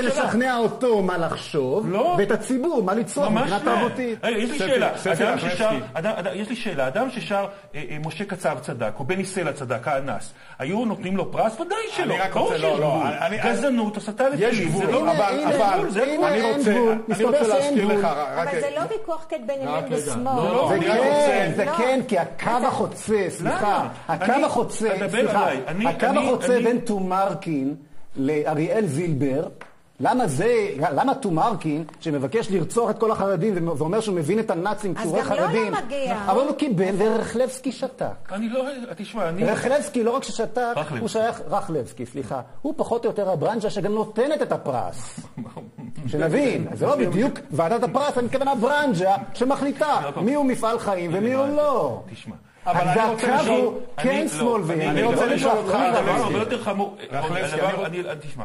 לשכנע 0.00 0.56
אותו 0.58 1.02
מה 1.02 1.18
לחשוב, 1.18 1.90
לא. 1.90 2.14
ואת 2.18 2.30
הציבור 2.30 2.82
מה 2.82 2.94
ליצור 2.94 3.28
מבחינה 3.28 3.58
לא. 3.58 3.64
תרבותית. 3.74 4.18
יש 4.36 4.50
לי 4.50 4.58
שאלה. 4.58 4.88
אדם. 5.12 5.38
ששר, 5.38 5.70
אדם- 5.94 6.12
אדם- 6.16 6.32
יש 6.34 6.48
לי 6.48 6.56
שאלה. 6.56 6.88
אדם 6.88 7.10
ששר 7.10 7.46
אה, 7.74 7.82
אה, 7.90 7.96
משה 8.04 8.24
קצב 8.24 8.58
צדק, 8.60 8.92
או 8.98 9.04
בני 9.04 9.24
סלע 9.24 9.52
צדק, 9.52 9.88
האנס, 9.88 10.32
היו 10.58 10.84
נותנים 10.84 11.16
לו 11.16 11.32
פרס? 11.32 11.60
ודאי 11.60 11.78
שלא. 11.90 12.14
רק 12.20 12.32
ברור 12.34 12.44
רוצה- 12.46 12.56
שיש 12.58 12.64
לא, 12.64 12.80
לא, 12.80 12.88
גבול. 12.96 13.06
אני- 13.06 13.40
אני- 13.40 13.52
גזענות, 13.52 13.96
הסתה 13.96 14.24
יש 14.38 14.60
גבול, 14.60 14.86
זה 14.86 14.92
לא... 14.92 15.10
אבל. 15.12 15.40
אני 16.24 16.42
רוצה. 16.56 16.72
אני 17.14 17.24
רוצה 17.24 17.38
שאין 17.44 17.50
להזכיר 17.50 17.84
גבול. 17.84 17.94
לך, 17.98 18.04
רק... 18.04 18.48
אבל 18.48 18.60
זה 18.60 18.68
לא 18.76 18.80
ויכוח 18.90 19.26
כן 19.28 19.42
בין 19.46 19.68
רק 19.68 19.84
ימין. 19.86 19.98
ושמאל. 19.98 21.11
כן, 21.12 21.52
זה 21.56 21.64
לא. 21.64 21.72
כן, 21.72 22.00
כי 22.08 22.18
הקו 22.18 22.66
החוצה, 22.66 23.24
סליחה, 23.28 23.88
הקו 24.08 24.32
החוצה, 24.46 24.88
סליחה, 25.08 25.48
הקו 25.84 26.06
החוצה 26.06 26.58
בין 26.64 26.80
טומארקין 26.80 27.74
לאריאל 28.16 28.86
זילבר, 28.86 29.48
למה 30.00 30.26
זה, 30.26 30.68
למה 30.76 31.14
טומארקין, 31.14 31.84
שמבקש 32.00 32.50
לרצוח 32.50 32.90
את 32.90 32.98
כל 32.98 33.10
החרדים 33.10 33.68
ואומר 33.68 34.00
שהוא 34.00 34.16
מבין 34.16 34.38
את 34.38 34.50
הנאצים 34.50 34.90
אז 34.90 34.98
כשהוא 34.98 35.12
רואה 35.12 35.24
גם 35.24 35.30
לא 35.30 35.36
חרדים, 35.36 35.72
מגיע. 35.72 36.16
אבל 36.26 36.40
הוא 36.40 36.56
קיבל 36.56 36.94
ורחלבסקי 36.98 37.72
שתק. 37.72 38.32
אני 38.32 38.48
לא... 38.48 38.64
תשמע, 38.96 39.28
אני... 39.28 39.44
רחלבסקי 39.44 40.04
לא 40.04 40.10
רק 40.10 40.24
ששתק. 40.24 40.74
הוא 41.00 41.08
שייך, 41.08 41.40
רחלבסקי, 41.48 42.06
סליחה, 42.06 42.40
הוא 42.62 42.74
פחות 42.76 43.04
או 43.04 43.10
יותר 43.10 43.30
הברנז'ה 43.30 43.70
שגם 43.70 43.92
נותנת 43.92 44.42
את 44.42 44.52
הפרס. 44.52 45.20
שנבין, 46.10 46.66
זה 46.74 46.86
לא 46.86 46.96
בדיוק 46.96 47.38
ועדת 47.50 47.82
הפרס, 47.82 48.18
אני 48.18 48.26
מתכוון 48.26 48.48
הברנז'ה 48.48 49.14
שמחליטה 49.34 50.00
מי 50.22 50.34
הוא 50.34 50.44
מפעל 50.46 50.78
חיים 50.78 51.10
ומי 51.14 51.32
הוא 51.32 51.46
לא. 51.46 52.02
תשמע, 52.10 52.34
אבל 52.66 52.80
אני 52.88 53.10
רוצה 53.10 53.36
לשאול- 53.42 53.60
הוא 53.60 53.80
כן 53.96 54.08
אני- 54.08 54.28
שמאל 54.28 54.60
לא, 54.60 54.66
וימין. 54.66 54.88
אני 54.88 55.02
רוצה 55.02 55.26
לא 55.26 55.32
לשאול 55.34 55.52
לא 55.54 55.58
אותך, 55.58 55.72
לא 55.72 55.78
הדבר 55.78 55.98
הדבר 55.98 56.16
לא, 56.16 56.22
הרבה 56.22 56.36
לא. 56.36 56.42
יותר 56.42 56.62
חמור, 56.64 56.96
הדבר- 57.10 58.14
תשמע, 58.20 58.44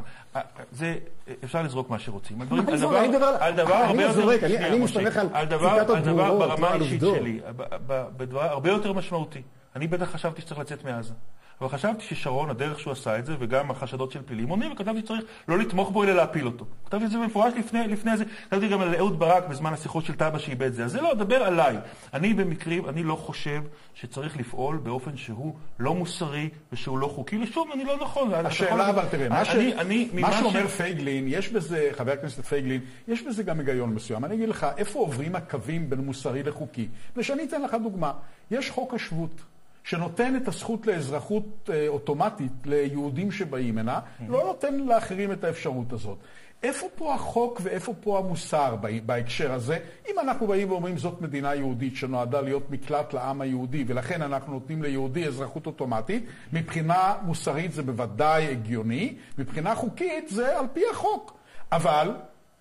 זה, 0.72 0.96
אפשר 1.44 1.62
לזרוק 1.64 1.90
מה 1.90 2.00
שרוצים. 2.00 2.42
על 2.42 2.48
מה 2.48 2.62
דברים- 2.62 2.68
על 2.68 2.74
לזרוק? 2.74 2.92
דבר- 2.92 3.00
אני 3.00 3.08
מדבר 3.08 3.26
על- 3.26 3.36
על 3.40 3.54
דבר 3.56 3.74
אני 3.84 4.04
הרבה 4.04 4.04
יותר, 4.34 4.46
אני- 4.68 4.80
מסתמך 4.80 5.18
על 5.34 5.48
ציטטות 5.48 5.98
על 5.98 6.14
ברורות, 6.14 6.50
ברמה 6.50 6.70
לא 6.70 6.74
על 6.74 6.82
האישית 6.82 7.04
עובדות. 7.04 7.20
שלי, 7.22 7.40
ב- 7.56 7.64
ב- 7.88 8.06
בדבר 8.18 8.42
הרבה 8.44 8.70
יותר 8.70 8.94
משמעותי. 8.94 9.42
אני 9.76 9.88
בטח 9.88 10.06
חשבתי 10.12 10.42
שצריך 10.42 10.60
לצאת 10.60 10.86
מעזה. 10.86 11.14
אבל 11.62 11.70
חשבתי 11.70 12.04
ששרון, 12.04 12.50
הדרך 12.50 12.80
שהוא 12.80 12.92
עשה 12.94 13.20
את 13.20 13.26
זה, 13.26 13.36
וגם 13.40 13.72
החשדות 13.72 14.12
של 14.12 14.22
פלילים 14.26 14.50
עונים, 14.50 14.72
וכתבתי 14.72 15.00
שצריך 15.00 15.22
לא 15.48 15.58
לתמוך 15.60 15.92
בו, 15.92 16.04
אלא 16.04 16.14
להפיל 16.14 16.46
אותו. 16.46 16.66
כתבתי 16.86 17.06
את 17.06 17.12
זה 17.12 17.18
במפורש 17.18 17.54
לפני, 17.60 17.88
לפני 17.88 18.18
זה. 18.18 18.24
כתבתי 18.50 18.68
גם 18.68 18.82
על 18.82 18.96
אהוד 18.96 19.20
ברק 19.20 19.48
בזמן 19.48 19.74
השיחות 19.74 20.06
של 20.06 20.14
טאבה 20.16 20.40
שאיבד 20.40 20.74
זה. 20.74 20.86
אז 20.86 20.92
זה 20.92 21.02
לא, 21.02 21.14
דבר 21.14 21.36
עליי. 21.36 21.78
אני 22.14 22.34
במקרים, 22.34 22.90
אני 22.90 23.04
לא 23.04 23.16
חושב 23.16 23.62
שצריך 23.94 24.38
לפעול 24.38 24.78
באופן 24.78 25.18
שהוא 25.18 25.56
לא 25.80 25.96
מוסרי 25.96 26.50
ושהוא 26.72 27.00
לא 27.00 27.08
חוקי. 27.08 27.38
ושוב, 27.44 27.68
אני 27.74 27.84
לא 27.84 27.98
נכון. 28.02 28.34
השאלה 28.34 28.90
אבל 28.90 29.06
תראה, 29.12 29.30
מה, 29.30 29.46
ש... 29.46 29.50
אני- 29.50 29.74
אני- 29.76 30.10
מה 30.14 30.20
ממה 30.22 30.32
ש- 30.34 30.40
שאומר 30.40 30.68
פייגלין, 30.68 31.26
יש 31.28 31.50
בזה, 31.50 31.90
חבר 31.92 32.12
הכנסת 32.12 32.46
פייגלין, 32.46 32.82
יש 33.08 33.22
בזה 33.24 33.44
גם 33.44 33.60
היגיון 33.60 33.90
מסוים. 33.94 34.26
אני 34.26 34.36
אגיד 34.36 34.50
לך, 34.50 34.68
איפה 34.78 35.00
עוברים 35.00 35.36
הקווים 35.36 35.90
בין 35.90 36.00
מוסרי 36.00 36.44
לחוקי? 36.44 36.88
ושאני 37.16 37.44
אתן 37.44 37.62
לך 37.62 37.76
דוגמה. 37.84 38.12
יש 38.52 38.70
חוק 38.70 38.94
השבות. 38.94 39.42
שנותן 39.88 40.36
את 40.36 40.48
הזכות 40.48 40.88
לאזרחות 40.88 41.70
אה, 41.74 41.88
אוטומטית 41.88 42.52
ליהודים 42.66 43.32
שבאים 43.32 43.78
הנה, 43.78 44.00
לא 44.28 44.44
נותן 44.46 44.76
לאחרים 44.80 45.32
את 45.32 45.44
האפשרות 45.44 45.94
הזאת. 45.94 46.18
איפה 46.64 46.88
פה 46.96 47.14
החוק 47.14 47.62
ואיפה 47.64 47.94
פה 48.02 48.18
המוסר 48.20 48.76
בה- 48.76 49.02
בהקשר 49.06 49.54
הזה? 49.54 49.78
אם 50.10 50.20
אנחנו 50.20 50.48
באים 50.48 50.72
ואומרים 50.72 50.98
זאת 50.98 51.22
מדינה 51.22 51.56
יהודית 51.56 51.96
שנועדה 51.96 52.42
להיות 52.42 52.72
מקלט 52.72 53.14
לעם 53.14 53.42
היהודי, 53.42 53.84
ולכן 53.88 54.22
אנחנו 54.22 54.54
נותנים 54.54 54.84
ליהודי 54.84 55.28
אזרחות 55.28 55.66
אוטומטית, 55.66 56.24
מבחינה 56.54 57.14
מוסרית 57.22 57.72
זה 57.74 57.84
בוודאי 57.84 58.48
הגיוני, 58.52 59.16
מבחינה 59.38 59.76
חוקית 59.76 60.30
זה 60.30 60.60
על 60.60 60.66
פי 60.74 60.82
החוק. 60.92 61.38
אבל 61.72 62.12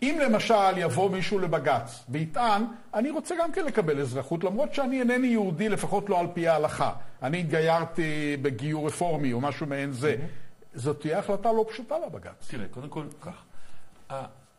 אם 0.03 0.19
למשל 0.25 0.55
יבוא 0.79 1.11
מישהו 1.11 1.39
לבג"ץ 1.39 2.05
ויטען, 2.09 2.65
אני 2.95 3.11
רוצה 3.11 3.35
גם 3.43 3.53
כן 3.53 3.65
לקבל 3.65 4.01
אזרחות, 4.01 4.45
למרות 4.45 4.75
שאני 4.75 5.01
אינני 5.01 5.27
יהודי, 5.27 5.69
לפחות 5.69 6.11
לא 6.11 6.21
על 6.21 6.27
פי 6.35 6.49
ההלכה. 6.49 6.93
אני 7.23 7.41
התגיירתי 7.41 8.37
בגיור 8.43 8.87
רפורמי 8.87 9.33
או 9.33 9.41
משהו 9.41 9.67
מעין 9.67 9.93
זה. 9.93 10.17
זאת 10.75 11.01
תהיה 11.01 11.19
החלטה 11.19 11.53
לא 11.53 11.67
פשוטה 11.69 11.95
לבג"ץ. 12.07 12.49
תראה, 12.51 12.69
קודם 12.69 12.89
כל, 12.89 13.05
כך. 13.21 13.45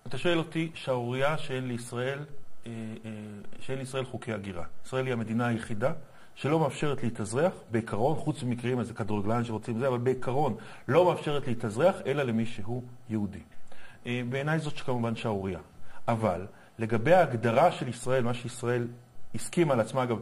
אתה 0.08 0.18
שואל 0.18 0.38
אותי, 0.38 0.72
שערורייה 0.74 1.38
שאין 1.38 1.68
לישראל, 1.68 2.20
אה, 2.20 2.72
אה, 3.06 3.12
שאין 3.60 3.80
לישראל 3.80 4.06
חוקי 4.06 4.34
הגירה. 4.34 4.64
ישראל 4.86 5.06
היא 5.06 5.14
המדינה 5.14 5.48
היחידה 5.48 5.92
שלא 6.36 6.60
מאפשרת 6.60 7.04
להתאזרח, 7.04 7.54
בעיקרון, 7.72 8.16
חוץ 8.16 8.44
ממקרים 8.44 8.80
איזה 8.80 8.94
כדורגלן 8.94 9.44
שרוצים 9.44 9.80
זה, 9.80 9.88
אבל 9.88 9.98
בעיקרון 9.98 10.56
לא 10.88 11.06
מאפשרת 11.06 11.48
להתאזרח, 11.48 11.96
אלא 12.06 12.24
למי 12.24 12.46
שהוא 12.46 12.84
יהודי. 13.10 13.40
אה, 14.06 14.22
בעיניי 14.30 14.60
זאת 14.60 14.80
כמובן 14.80 15.16
שערורייה. 15.16 15.60
אבל 16.08 16.48
לגבי 16.80 17.14
ההגדרה 17.14 17.72
של 17.72 17.88
ישראל, 17.88 18.24
מה 18.24 18.34
שישראל 18.34 18.88
הסכימה 19.36 19.74
על 19.74 19.80
עצמה, 19.80 20.04
אגב, 20.04 20.20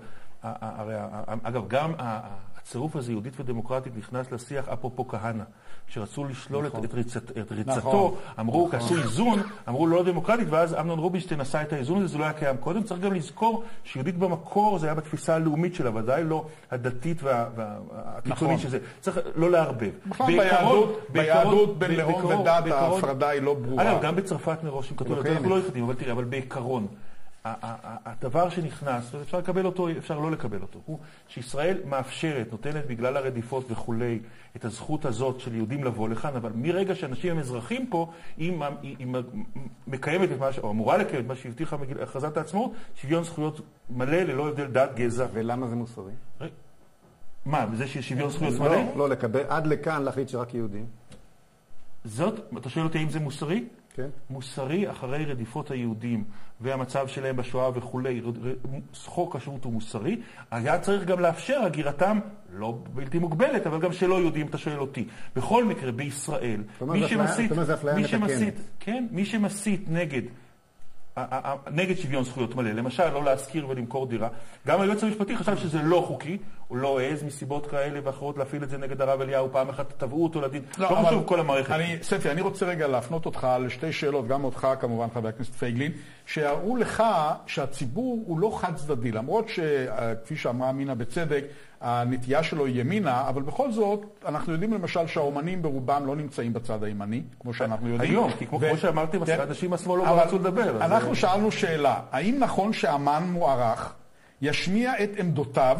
הרי, 0.62 0.96
אגב, 1.44 1.64
גם 1.68 1.94
הצירוף 1.98 2.96
הזה, 2.96 3.12
יהודית 3.12 3.40
ודמוקרטית, 3.40 3.98
נכנס 3.98 4.32
לשיח 4.32 4.70
אפרופו 4.70 5.08
כהנא. 5.08 5.44
כשרצו 5.88 6.24
לשלול 6.26 6.68
את, 6.68 6.86
את, 6.86 6.94
ריצת, 6.94 7.38
את 7.38 7.52
ריצתו, 7.52 7.78
נכון. 7.78 8.14
אמרו, 8.40 8.70
עשו 8.74 8.96
איזון, 8.98 9.40
אמרו 9.70 9.88
לא 9.88 10.04
דמוקרטית, 10.04 10.48
ואז 10.50 10.74
אמנון 10.74 11.00
רובינשטיין 11.00 11.42
עשה 11.42 11.62
את 11.62 11.74
האיזון 11.74 11.98
הזה, 11.98 12.08
זה 12.08 12.18
לא 12.18 12.24
היה 12.24 12.34
קיים 12.34 12.58
קודם. 12.58 12.84
צריך 12.84 13.02
גם 13.02 13.14
לזכור 13.14 13.64
שיהודית 13.84 14.18
במקור 14.18 14.80
זה 14.80 14.88
היה 14.88 14.96
בתפיסה 14.96 15.36
הלאומית 15.36 15.76
שלה, 15.76 15.96
ודאי 15.96 16.24
לא 16.24 16.46
הדתית 16.72 17.24
וה- 17.24 17.46
וה- 17.56 17.76
והקיצונית 17.94 18.58
נכון. 18.58 18.58
שזה. 18.58 18.80
צריך 19.02 19.18
לא 19.36 19.52
לערבב. 19.52 19.90
בכלל 20.06 20.28
בעיקרון- 20.28 20.48
ביהדות, 20.50 21.00
ביהדות 21.10 21.80
בין 21.80 21.92
לאום 21.96 22.26
ודת 22.26 22.72
ההפרדה 22.72 23.30
היא 23.30 23.42
לא 23.42 23.54
ברורה. 23.54 23.92
אגב, 23.92 24.02
גם 24.02 24.16
בצרפת 24.16 24.64
מראש, 24.64 24.92
אם 24.92 24.98
כתוב, 24.98 25.12
לא 25.12 25.18
אנחנו 25.18 25.30
קיימת. 25.32 25.48
לא 25.50 25.56
הלכתיים, 25.56 25.84
אבל 25.86 25.94
תראה, 25.94 26.12
אבל 26.12 26.24
בעיקרון, 26.24 26.88
הדבר 28.06 28.50
שנכנס, 28.50 29.14
ואפשר 29.14 29.38
לקבל 29.38 29.66
אותו, 29.66 29.90
אפשר 29.98 30.20
לא 30.20 30.32
לקבל 30.32 30.62
אותו, 30.62 30.80
הוא 30.86 31.00
שישראל 31.28 31.78
מאפשרת, 31.86 32.52
נותנת 32.52 32.88
בגלל 32.88 33.18
הרדיפות 33.18 33.72
וכולי, 33.72 34.20
את 34.56 34.66
הזכות 34.66 35.06
הזאת 35.06 35.40
של 35.40 35.56
יהודים 35.56 35.84
לבוא 35.84 36.10
לכאן, 36.10 36.36
אבל 36.36 36.52
מרגע 36.56 36.96
שאנשים 36.96 37.32
הם 37.32 37.40
אזרחים 37.40 37.88
פה, 37.88 38.12
היא, 38.38 38.54
היא, 38.82 38.96
היא 39.00 39.08
מקיימת 39.88 40.32
את 40.32 40.40
מה, 40.40 40.50
או 40.64 40.72
אמורה 40.72 40.98
לקיים 40.98 41.22
את 41.22 41.28
מה 41.28 41.36
שהבטיחה 41.36 41.78
הכרזת 42.02 42.38
העצמאות, 42.38 42.72
שוויון 42.96 43.24
זכויות 43.24 43.62
מלא 43.90 44.18
ללא 44.18 44.48
הבדל 44.48 44.66
דת, 44.66 44.96
גזע. 44.96 45.26
ולמה 45.34 45.68
זה 45.68 45.76
מוסרי? 45.76 46.12
מה, 47.46 47.66
שיש 47.86 48.10
שוויון 48.10 48.30
זכויות 48.30 48.60
מלא? 48.60 48.76
לא, 48.76 48.84
לא 48.96 49.10
לקבל, 49.10 49.44
עד 49.48 49.68
לכאן 49.68 50.04
להחליט 50.04 50.30
שרק 50.30 50.54
יהודים. 50.54 50.86
זאת, 52.06 52.40
אתה 52.58 52.70
שואל 52.70 52.86
אותי 52.86 52.98
האם 52.98 53.10
זה 53.10 53.20
מוסרי? 53.20 53.64
כן. 53.96 54.08
מוסרי 54.30 54.92
אחרי 54.92 55.26
רדיפות 55.26 55.72
היהודים 55.72 56.24
והמצב 56.62 57.08
שלהם 57.08 57.36
בשואה 57.36 57.70
וכולי, 57.76 58.22
חוק 59.06 59.36
השבות 59.36 59.64
הוא 59.64 59.74
מוסרי, 59.74 60.22
היה 60.52 60.80
צריך 60.80 61.04
גם 61.04 61.20
לאפשר 61.20 61.62
הגירתם, 61.66 62.20
לא 62.54 62.78
בלתי 62.94 63.20
מוגבלת, 63.20 63.68
אבל 63.68 63.80
גם 63.80 63.94
שלא 63.94 64.16
יהודים, 64.16 64.48
אתה 64.48 64.58
שואל 64.58 64.80
אותי. 64.80 65.08
בכל 65.36 65.66
מקרה, 65.66 65.92
בישראל, 65.92 66.64
מי 66.82 67.08
שמסית, 67.08 67.52
מי. 67.96 68.08
שמסית, 68.08 68.56
כן, 68.80 69.08
מי 69.12 69.26
שמסית 69.26 69.86
נגד 69.88 70.22
נגד 71.72 71.98
שוויון 71.98 72.24
זכויות 72.24 72.56
מלא, 72.56 72.72
למשל 72.72 73.10
לא 73.10 73.24
להשכיר 73.24 73.70
ולמכור 73.70 74.08
דירה. 74.08 74.28
גם 74.68 74.82
היועץ 74.82 75.04
המשפטי 75.04 75.38
חשב 75.38 75.58
שזה 75.58 75.82
לא 75.82 76.04
חוקי, 76.08 76.38
הוא 76.68 76.78
לא 76.78 77.00
העז 77.00 77.24
מסיבות 77.24 77.68
כאלה 77.68 78.00
ואחרות 78.04 78.38
להפעיל 78.38 78.64
את 78.64 78.70
זה 78.70 78.78
נגד 78.78 79.02
הרב 79.02 79.22
אליהו, 79.22 79.52
פעם 79.52 79.70
אחת 79.70 79.94
תבעו 79.98 80.24
אותו 80.24 80.42
לדין, 80.42 80.62
לא, 80.78 80.90
אבל 80.90 81.06
חשוב 81.06 81.24
כל 81.26 81.40
המערכת. 81.40 81.72
אני, 81.72 81.98
ספי, 82.02 82.32
אני 82.32 82.42
רוצה 82.42 82.66
רגע 82.66 82.88
להפנות 82.88 83.26
אותך 83.26 83.48
לשתי 83.60 83.94
שאלות, 83.94 84.28
גם 84.28 84.44
אותך 84.44 84.68
כמובן, 84.80 85.08
חבר 85.14 85.28
הכנסת 85.28 85.54
פייגלין, 85.54 85.92
שיראו 86.26 86.76
לך 86.76 87.04
שהציבור 87.46 88.24
הוא 88.28 88.40
לא 88.40 88.58
חד 88.62 88.76
צדדי, 88.76 89.12
למרות 89.12 89.50
שכפי 89.50 90.36
שאמרה 90.36 90.72
מינה 90.72 90.96
בצדק, 90.96 91.44
הנטייה 91.82 92.44
שלו 92.44 92.66
היא 92.66 92.82
ימינה, 92.82 93.30
אבל 93.30 93.42
בכל 93.42 93.72
זאת, 93.72 94.02
אנחנו 94.28 94.54
יודעים 94.54 94.74
למשל 94.74 95.08
שהאומנים 95.08 95.62
ברובם 95.62 96.06
לא 96.06 96.16
נמצאים 96.16 96.54
בצד 96.54 96.84
הימני, 96.84 97.22
כמו 97.40 97.54
שאנחנו 97.54 97.90
יודעים. 97.90 98.12
היום, 98.12 98.32
כי 98.40 98.48
כמו- 98.48 98.60
כמו 98.60 98.78
שאמרתי, 98.78 99.18
כן. 99.26 99.40
אנשים 99.42 99.70
מהשמאל 99.70 99.98
לא 99.98 100.04
רצו 100.22 100.40
לדבר, 100.40 100.76
אז- 100.76 100.92
אנחנו 100.92 101.16
שאלנו 101.16 101.52
שאלה, 101.52 102.00
האם 102.12 102.36
נכון 102.40 102.74
שאמן 102.74 103.24
מוערך 103.32 103.94
ישמיע 104.42 105.04
את 105.04 105.10
עמדותיו 105.20 105.78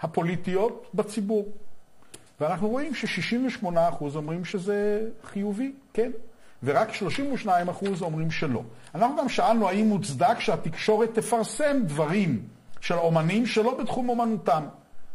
הפוליטיות 0.00 0.86
בציבור? 0.94 1.48
ואנחנו 2.40 2.68
רואים 2.68 2.94
ש-68% 2.94 3.66
אומרים 4.16 4.44
שזה 4.44 5.00
חיובי, 5.24 5.72
כן, 5.92 6.10
ורק 6.62 6.88
32% 6.94 7.46
אומרים 8.02 8.30
שלא. 8.30 8.62
אנחנו 8.94 9.16
גם 9.16 9.28
שאלנו 9.28 9.68
האם 9.68 9.86
מוצדק 9.88 10.40
שהתקשורת 10.40 11.14
תפרסם 11.14 11.76
דברים 11.86 12.42
של 12.80 12.94
אומנים 12.94 13.46
שלא 13.46 13.78
בתחום 13.82 14.08
אומנותם. 14.08 14.62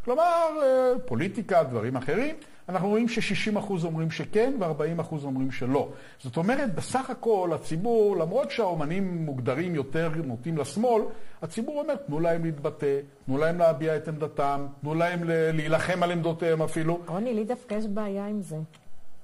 כלומר, 0.06 0.60
אה, 0.64 0.94
פוליטיקה, 1.06 1.64
דברים 1.64 1.96
אחרים. 1.96 2.36
אנחנו 2.70 2.90
רואים 2.90 3.08
ש-60% 3.10 3.84
אומרים 3.84 4.12
שכן 4.12 4.54
ו-40% 4.60 5.24
אומרים 5.24 5.52
שלא. 5.52 5.90
זאת 6.24 6.38
אומרת, 6.38 6.76
בסך 6.76 7.10
הכל 7.10 7.52
הציבור, 7.56 8.18
למרות 8.18 8.52
שהאומנים 8.52 9.26
מוגדרים 9.26 9.76
יותר 9.76 10.12
נוטים 10.24 10.58
לשמאל, 10.58 11.04
הציבור 11.42 11.82
אומר, 11.82 11.96
תנו 11.96 12.20
להם 12.20 12.46
להתבטא, 12.46 13.00
תנו 13.26 13.38
להם 13.38 13.58
להביע 13.58 13.96
את 13.96 14.08
עמדתם, 14.08 14.66
תנו 14.82 14.96
להם 14.96 15.24
להילחם 15.24 16.04
על 16.04 16.12
עמדותיהם 16.12 16.62
אפילו. 16.62 17.00
רוני, 17.08 17.34
לי 17.34 17.44
דווקא 17.44 17.76
יש 17.76 17.86
בעיה 17.86 18.28
עם 18.28 18.42
זה. 18.42 18.58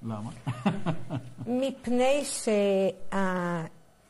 למה? 0.03 0.29
מפני 1.61 2.23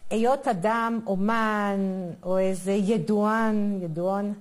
שהיות 0.10 0.48
אדם 0.48 1.00
אומן 1.08 1.80
או 2.24 2.38
איזה 2.38 2.72
ידוען, 2.72 3.80
ידוען, 3.82 4.34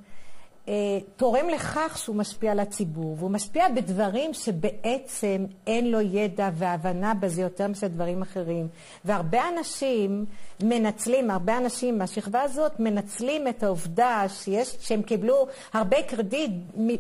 תורם 1.17 1.49
לכך 1.49 1.99
שהוא 1.99 2.17
משפיע 2.17 2.53
על 2.53 2.61
הציבור, 2.61 3.17
והוא 3.19 3.31
משפיע 3.31 3.69
בדברים 3.69 4.35
שבעצם 4.35 5.45
אין 5.67 5.91
לו 5.91 6.01
ידע 6.01 6.51
והבנה 6.55 7.15
בזה 7.15 7.43
יותר 7.43 7.69
משל 7.69 7.87
דברים 7.89 8.23
אחרים. 8.23 8.69
והרבה 9.05 9.41
אנשים 9.59 10.25
מנצלים, 10.63 11.31
הרבה 11.31 11.59
אנשים 11.59 11.99
מהשכבה 11.99 12.43
הזאת 12.43 12.81
מנצלים 12.81 13.49
את 13.49 13.63
העובדה 13.63 14.25
שיש, 14.29 14.77
שהם 14.81 15.03
קיבלו 15.03 15.47
הרבה 15.73 16.03
קרדיט 16.03 16.51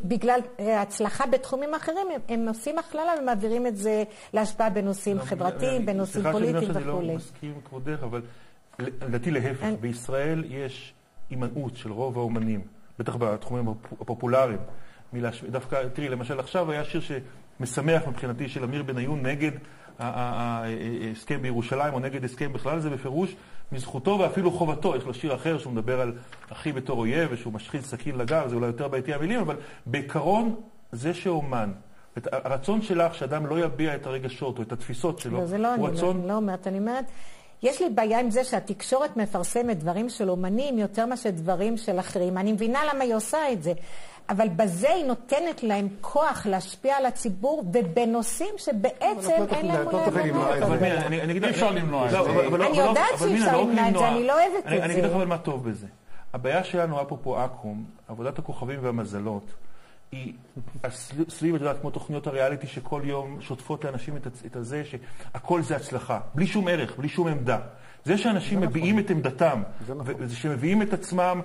בגלל 0.05 0.40
אה, 0.61 0.83
הצלחה 0.83 1.26
בתחומים 1.26 1.74
אחרים, 1.74 2.07
הם, 2.14 2.20
הם 2.40 2.48
עושים 2.48 2.79
הכללה 2.79 3.12
ומעבירים 3.22 3.66
את 3.66 3.76
זה 3.76 4.05
להשפעה 4.35 4.70
בנושאים 4.70 5.20
חברתיים, 5.20 5.87
בנושאים 5.87 6.24
פוליטיים 6.33 6.59
סליחה 6.59 6.72
שאני 6.81 6.88
אומר 6.88 6.92
שאני 6.92 6.92
וכולי. 6.94 7.09
לא 7.09 7.14
מסכים 7.16 7.50
עם 7.55 7.61
כבודך, 7.64 7.98
אבל 8.02 8.22
לדעתי 8.79 9.31
להפך. 9.31 9.62
אני- 9.62 9.76
בישראל 9.76 10.44
יש 10.48 10.94
הימנעות 11.31 11.76
של 11.76 11.92
רוב 11.92 12.18
האומנים, 12.18 12.61
בטח 12.98 13.16
בתחומים 13.16 13.68
הפופ- 13.68 14.00
הפופולריים, 14.00 14.59
מלהשמיע. 15.12 15.52
דווקא, 15.52 15.88
תראי, 15.92 16.09
למשל 16.09 16.40
עכשיו 16.40 16.70
היה 16.70 16.85
שיר 16.85 17.00
שמשמח 17.00 18.02
מבחינתי 18.09 18.48
של 18.48 18.64
אמיר 18.64 18.82
בניון 18.82 19.26
נגד 19.26 19.50
ההסכם 19.98 21.42
בירושלים, 21.42 21.94
או 21.94 21.98
נגד 21.98 22.24
הסכם 22.24 22.52
בכלל, 22.52 22.80
זה 22.80 22.90
בפירוש 22.90 23.37
מזכותו 23.72 24.18
ואפילו 24.20 24.50
חובתו. 24.50 24.96
יש 24.96 25.04
לו 25.04 25.14
שיר 25.14 25.35
אחר 25.35 25.59
שהוא 25.59 25.72
מדבר 25.72 26.00
על 26.00 26.12
אחי 26.52 26.72
בתור 26.72 26.98
אויב 26.98 27.28
ושהוא 27.32 27.52
משחיל 27.52 27.80
סכין 27.80 28.14
לגב, 28.18 28.48
זה 28.48 28.54
אולי 28.54 28.66
יותר 28.66 28.88
בעייתי 28.88 29.14
המילים, 29.14 29.40
אבל 29.40 29.56
בעיקרון 29.87 30.54
זה 30.92 31.14
שאומן. 31.14 31.72
הרצון 32.32 32.82
שלך 32.82 33.14
שאדם 33.14 33.46
לא 33.46 33.64
יביע 33.64 33.94
את 33.94 34.06
הרגשות 34.06 34.59
או 34.59 34.62
את 34.62 34.72
התפיסות 34.72 35.18
שלו, 35.18 35.40
לא, 35.40 35.46
זה 35.46 35.59
לא 35.59 35.74
הוא 35.74 35.88
אני 35.88 35.96
רצון... 35.96 36.16
אומרת, 36.16 36.28
לא 36.28 36.37
אומרת, 36.37 36.66
אני 36.66 36.78
אומרת, 36.78 37.04
יש 37.62 37.83
לי 37.83 37.90
בעיה 37.90 38.21
עם 38.21 38.31
זה 38.31 38.45
שהתקשורת 38.45 39.16
מפרסמת 39.16 39.79
דברים 39.79 40.09
של 40.09 40.31
אומנים 40.31 40.79
יותר 40.79 41.07
מאשר 41.07 41.31
דברים 41.31 41.77
של 41.77 42.01
אחרים. 42.01 42.38
אני 42.38 42.53
מבינה 42.53 42.81
למה 42.95 43.05
היא 43.05 43.14
עושה 43.14 43.53
את 43.53 43.62
זה, 43.62 43.73
אבל 44.31 44.49
בזה 44.49 44.90
היא 44.90 45.05
נותנת 45.05 45.62
להם 45.62 45.88
כוח 46.01 46.47
להשפיע 46.47 46.97
על 46.97 47.07
הציבור, 47.07 47.64
ובנושאים 47.73 48.55
שבעצם 48.57 49.31
אין 49.53 49.66
להם 49.66 49.85
לא 49.92 50.07
אולי 50.07 50.29
למנוע 50.31 50.53
אני- 51.07 51.23
אני 51.23 51.33
אי 51.47 51.51
אפשר 51.51 51.71
למנוע 51.71 52.07
את 52.07 52.12
לא, 52.12 52.25
זה. 52.25 52.31
אני 52.31 52.59
לא- 52.59 52.83
יודעת 52.83 53.05
שאי 53.19 53.35
אפשר 53.35 53.57
לא 53.57 53.62
למנוע 53.62 53.88
את 53.88 53.99
זה, 53.99 54.09
אני 54.09 54.27
לא 54.27 54.33
אוהבת 54.33 54.66
אני- 54.66 54.77
את 54.79 54.83
אני 54.83 54.92
זה. 54.92 54.99
אגיד 55.01 55.05
לך 55.05 55.12
אבל 55.16 55.27
מה 55.27 55.38
טוב 55.38 55.69
בזה. 55.71 55.87
הבעיה 56.35 56.64
שלנו, 56.64 56.97
היה 56.97 57.05
פה 57.05 57.16
פה 57.23 57.45
אקו"ם, 57.45 57.85
עבודת 58.09 58.38
הכוכבים 58.38 58.79
והמזלות, 58.83 59.45
היא 60.12 60.33
סביב- 61.29 61.55
את 61.55 61.61
יודעת, 61.61 61.81
כמו 61.81 61.90
תוכניות 61.90 62.27
הריאליטי 62.27 62.66
שכל 62.66 63.03
יום 63.05 63.40
שוטפות 63.40 63.85
לאנשים 63.85 64.16
את 64.47 64.57
הזה, 64.57 64.83
שהכל 64.85 65.62
זה 65.62 65.77
הצלחה, 65.77 66.21
בלי 66.35 66.47
שום 66.47 66.69
ערך, 66.69 66.97
בלי 66.99 67.09
שום 67.09 67.29
עמדה. 67.29 67.59
זה 68.07 68.19
שאנשים 68.19 68.61
מביעים 68.61 68.99
את 68.99 69.11
עמדתם, 69.11 69.62
ושמביאים 70.19 70.83
את 70.83 70.92
עצמם, 70.92 71.40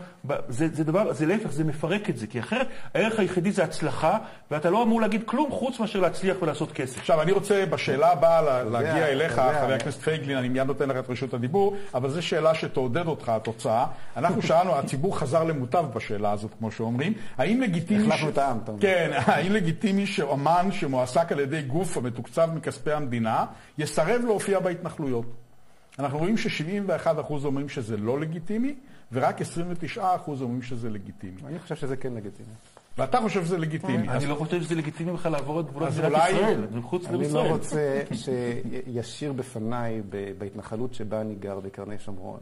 זה, 0.50 0.68
זה 0.74 0.84
דבר, 0.84 1.14
זה 1.14 1.26
להפך, 1.26 1.52
זה 1.52 1.64
מפרק 1.64 2.10
את 2.10 2.18
זה, 2.18 2.28
כי 2.28 2.40
אחרת 2.40 2.68
הערך 2.94 3.20
היחידי 3.20 3.52
זה 3.52 3.64
הצלחה, 3.64 4.18
ואתה 4.52 4.70
לא 4.70 4.84
אמור 4.84 5.02
להגיד 5.02 5.22
כלום 5.26 5.52
חוץ 5.52 5.80
מאשר 5.80 6.00
להצליח 6.00 6.38
ולעשות 6.42 6.72
כסף. 6.72 7.00
עכשיו, 7.00 7.22
אני 7.22 7.32
רוצה 7.32 7.66
בשאלה 7.70 8.12
הבאה 8.12 8.42
לה- 8.42 8.64
להגיע 8.64 9.08
אליך. 9.08 9.32
חבר 9.32 9.74
הכנסת 9.74 10.02
פייגלין, 10.02 10.38
אני 10.38 10.50
מיד 10.50 10.68
נותן 10.68 10.90
לך 10.90 10.98
את 10.98 11.10
רשות 11.10 11.34
הדיבור, 11.34 11.76
אבל 11.94 12.10
זו 12.10 12.22
שאלה 12.22 12.56
שתעודד 12.56 13.08
אותך, 13.08 13.30
התוצאה. 13.30 13.86
אנחנו 14.18 14.42
שאלנו, 14.42 14.76
הציבור 14.76 15.18
חזר 15.20 15.44
למוטב 15.44 15.86
בשאלה 15.94 16.32
הזאת, 16.32 16.52
כמו 16.60 16.72
שאומרים. 16.72 17.14
האם 17.38 17.62
לגיטימי... 17.62 18.04
החלפנו 18.08 18.30
את 18.30 18.38
העם, 18.38 18.58
אתה 18.64 18.72
אומר. 18.72 18.82
כן, 18.82 19.12
האם 19.26 19.52
לגיטימי 19.52 20.06
שאומן 20.08 20.68
שמועסק 20.72 21.32
על 21.32 21.40
ידי 21.40 21.62
גוף 21.62 21.98
המתוקצב 21.98 22.50
מכספי 22.56 22.92
המדינה, 22.92 23.46
יסרב 23.78 24.22
להופיע 24.26 24.60
בהתנחלויות? 24.60 25.41
אנחנו 26.00 26.18
רואים 26.18 26.38
ש-71% 26.38 27.32
אומרים 27.46 27.70
שזה 27.70 27.98
לא 27.98 28.20
לגיטימי, 28.20 28.76
ורק 29.12 29.42
29% 29.42 30.00
אומרים 30.28 30.62
שזה 30.62 30.90
לגיטימי. 30.90 31.42
אני 31.46 31.60
חושב 31.60 31.76
שזה 31.76 31.96
כן 31.96 32.14
לגיטימי. 32.14 32.50
ואתה 32.98 33.20
חושב 33.22 33.46
שזה 33.46 33.58
לגיטימי. 33.58 34.10
אני 34.10 34.26
לא 34.26 34.36
חושב 34.36 34.62
שזה 34.62 34.76
לגיטימי 34.76 35.12
בכלל 35.12 35.32
לעבור 35.32 35.60
את 35.60 35.66
גבולות 35.66 35.88
אז 35.90 36.00
מדינת 36.00 36.14
ישראל, 36.30 36.68
זה 36.72 36.78
מחוץ 36.80 37.06
אני 37.06 37.14
לא 37.18 37.20
לישראל. 37.24 37.52
רוצה 37.52 38.02
שישיר 38.14 39.34
בפניי 39.34 40.02
בהתנחלות 40.38 40.94
שבה 40.94 41.22
אני 41.22 41.36
גר, 41.36 41.60
בקרני 41.60 42.00
שומרון, 42.00 42.40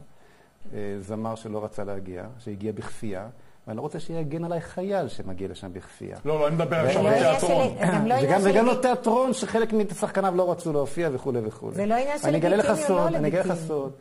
אה, 0.74 0.96
זמר 1.00 1.34
שלא 1.34 1.64
רצה 1.64 1.84
להגיע, 1.84 2.26
שהגיע 2.38 2.72
בכפייה, 2.72 3.28
ואני 3.66 3.76
לא 3.76 3.82
רוצה 3.82 4.00
שיגן 4.00 4.44
עליי 4.44 4.60
חייל 4.60 5.08
שמגיע 5.08 5.48
לשם 5.48 5.72
בכפייה. 5.72 6.16
לא, 6.24 6.40
לא, 6.40 6.46
אני 6.48 6.54
מדבר 6.56 6.76
עכשיו 6.76 7.02
לא 7.02 7.08
על 7.08 7.18
תיאטרון. 7.38 7.76
גם 7.92 8.06
לא 8.06 8.14
וגם, 8.22 8.40
של 8.40 8.48
וגם 8.50 8.66
לא 8.66 8.72
לגיט- 8.72 8.82
תיאטרון 8.82 9.32
שחלק 9.32 9.72
משחקניו 9.72 10.34
לא 10.36 10.50
רצו 10.50 10.72
להופיע 10.72 11.08
וכולי 11.12 11.40
וכולי. 11.44 11.74
זה 11.74 11.86
לא 11.86 11.94
עניין 11.94 12.18
של 12.18 12.28
לגיטימי 12.30 12.62
או 12.62 12.68
לא 12.68 12.74
סוד, 12.74 13.14
אני 13.14 13.28
אגלה 13.28 13.40
לך 13.40 13.46
לגיטימי. 13.46 13.68
סוד. 13.68 13.92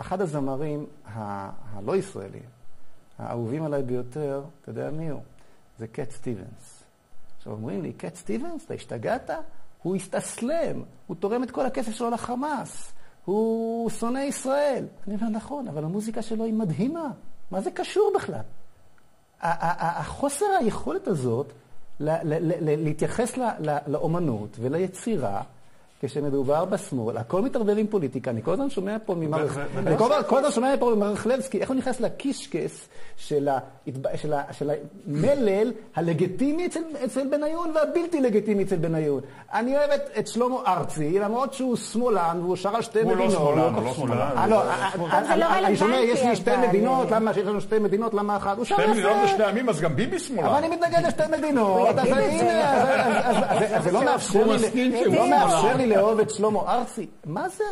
אחד 0.00 0.20
הזמרים 0.20 0.86
הלא 1.14 1.96
ישראלים, 1.96 2.42
האהובים 3.18 3.64
עליי 3.64 3.82
ביותר, 3.82 4.42
אתה 4.62 4.70
יודע 4.70 4.90
מי 4.90 5.08
הוא? 5.08 5.20
זה 5.78 5.86
קט 5.86 6.10
סטיבנס. 6.10 6.82
עכשיו 7.38 7.52
אומרים 7.52 7.82
לי, 7.82 7.92
קט 7.92 8.14
סטיבנס, 8.14 8.64
אתה 8.64 8.74
השתגעת? 8.74 9.30
הוא 9.82 9.96
הסתסלם, 9.96 10.82
הוא 11.06 11.16
תורם 11.20 11.42
את 11.42 11.50
כל 11.50 11.66
הכסף 11.66 11.92
שלו 11.92 12.10
לחמאס, 12.10 12.92
הוא 13.24 13.90
שונא 13.90 14.18
ישראל. 14.18 14.84
אני 15.06 15.14
אומר, 15.16 15.28
נכון, 15.28 15.68
אבל 15.68 15.84
המוזיקה 15.84 16.22
שלו 16.22 16.44
היא 16.44 16.54
מדהימה. 16.54 17.10
מה 17.50 17.60
זה 17.60 17.70
קשור 17.70 18.12
בכלל? 18.16 18.40
החוסר 19.40 20.46
היכולת 20.60 21.08
הזאת 21.08 21.52
להתייחס 22.60 23.38
לאומנות 23.86 24.56
וליצירה, 24.60 25.42
כשמדובר 26.02 26.64
בשמאל, 26.64 27.16
הכל 27.16 27.42
מתערבב 27.42 27.78
עם 27.78 27.86
פוליטיקה. 27.86 28.30
אני 28.30 28.42
כל 28.42 28.52
הזמן 28.52 28.70
שומע 28.70 28.96
פה 29.06 29.14
ממר... 29.14 29.46
אני 29.76 29.96
כל 29.98 30.04
הזמן- 30.38 30.50
שומע 30.50 30.74
פה 30.80 30.92
ממר 30.96 31.06
רחלבסקי, 31.12 31.60
איך 31.60 31.68
הוא 31.68 31.76
נכנס 31.76 32.00
לקישקס 32.00 32.88
של 33.16 33.48
המלל 35.06 35.72
הלגיטימי 35.96 36.66
אצל- 37.04 37.28
בניון 37.30 37.70
והבלתי 37.74 38.20
לגיטימי 38.20 38.62
אצל 38.62 38.76
בניון. 38.76 39.20
אני 39.54 39.76
אוהבת 39.76 40.00
את 40.18 40.26
שלמה 40.26 40.56
ארצי, 40.66 41.18
למרות 41.18 41.54
שהוא 41.54 41.76
שמאלן 41.76 42.38
והוא 42.42 42.56
שר 42.56 42.76
על 42.76 42.82
שתי 42.82 43.00
הוא 43.00 43.12
לא 43.12 43.16
מדינות. 43.26 43.32
שמאלן, 43.54 43.74
הוא 43.74 43.84
לא 43.84 43.94
שמאלן. 43.94 44.30
אה, 44.36 44.46
לא, 44.46 44.62
אה, 44.62 44.88
אה, 45.30 45.36
לא 45.36 45.46
אני 45.66 45.76
שומע, 45.76 45.96
יש 45.96 46.22
לי 46.22 46.36
שתי 46.36 46.50
מדינות, 46.68 47.10
למה 47.10 47.34
שיש 47.34 47.46
לנו 47.46 47.60
שתי 47.60 47.78
מדינות, 47.78 48.14
למה 48.14 48.36
אחת? 48.36 48.56
שתי 48.64 48.74
מדינות. 48.90 49.12
לשני 49.24 49.44
עמים, 49.44 49.68
אז 49.68 49.80
גם 49.80 49.96
ביבי 49.96 50.18
שמאלן. 50.18 50.46
אבל 50.48 50.56
אני 50.56 50.68
מתנגד 50.76 51.06
לשתי 51.06 51.22
מדינות, 51.38 51.98
אז. 51.98 52.08
הנה, 52.08 52.72
אז- 53.24 53.84
זה 53.84 53.90
לא 53.90 54.04
מאפשר 55.30 55.76
לי- 55.76 55.87
לא 55.88 55.96
לאהוב 55.96 56.20
את 56.20 56.30
שלמה 56.30 56.60
ארצי. 56.60 57.06
מה 57.26 57.48
זה? 57.48 57.64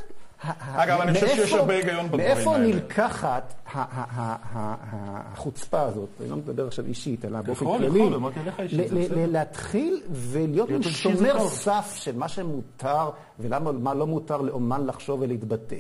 אגב, 0.61 1.01
אני 1.01 1.15
חושב 1.15 1.27
שיש 1.29 1.39
מאיפה- 1.39 1.57
הרבה 1.59 1.75
היגיון 1.75 2.07
בדברים 2.07 2.27
מאיפה 2.35 2.53
האלה. 2.53 2.67
נלקחת 2.67 3.55
ה- 3.73 3.79
ה- 3.79 3.85
ה- 3.93 4.37
ה- 4.53 4.75
ה- 4.93 5.33
החוצפה 5.33 5.81
הזאת, 5.81 6.09
אני 6.21 6.31
לא 6.31 6.37
מדבר 6.37 6.67
עכשיו 6.67 6.87
אישית, 6.87 7.25
אלא 7.25 7.41
באופן 7.41 7.65
יכול, 7.65 7.79
כללי, 7.79 7.99
יכול, 7.99 8.15
אמרתי 8.15 8.41
לך 8.47 8.61
אישית. 8.61 8.93
ל- 8.93 9.33
להתחיל 9.33 10.01
ולהיות 10.11 10.69
שומר. 10.83 11.49
סף 11.49 11.93
של 11.97 12.17
מה 12.17 12.29
שמותר 12.29 13.11
ולמה 13.39 13.73
מה 13.73 13.95
לא 13.95 14.07
מותר 14.07 14.37
לאומן 14.41 14.87
לחשוב 14.87 15.21
ולהתבטא. 15.23 15.77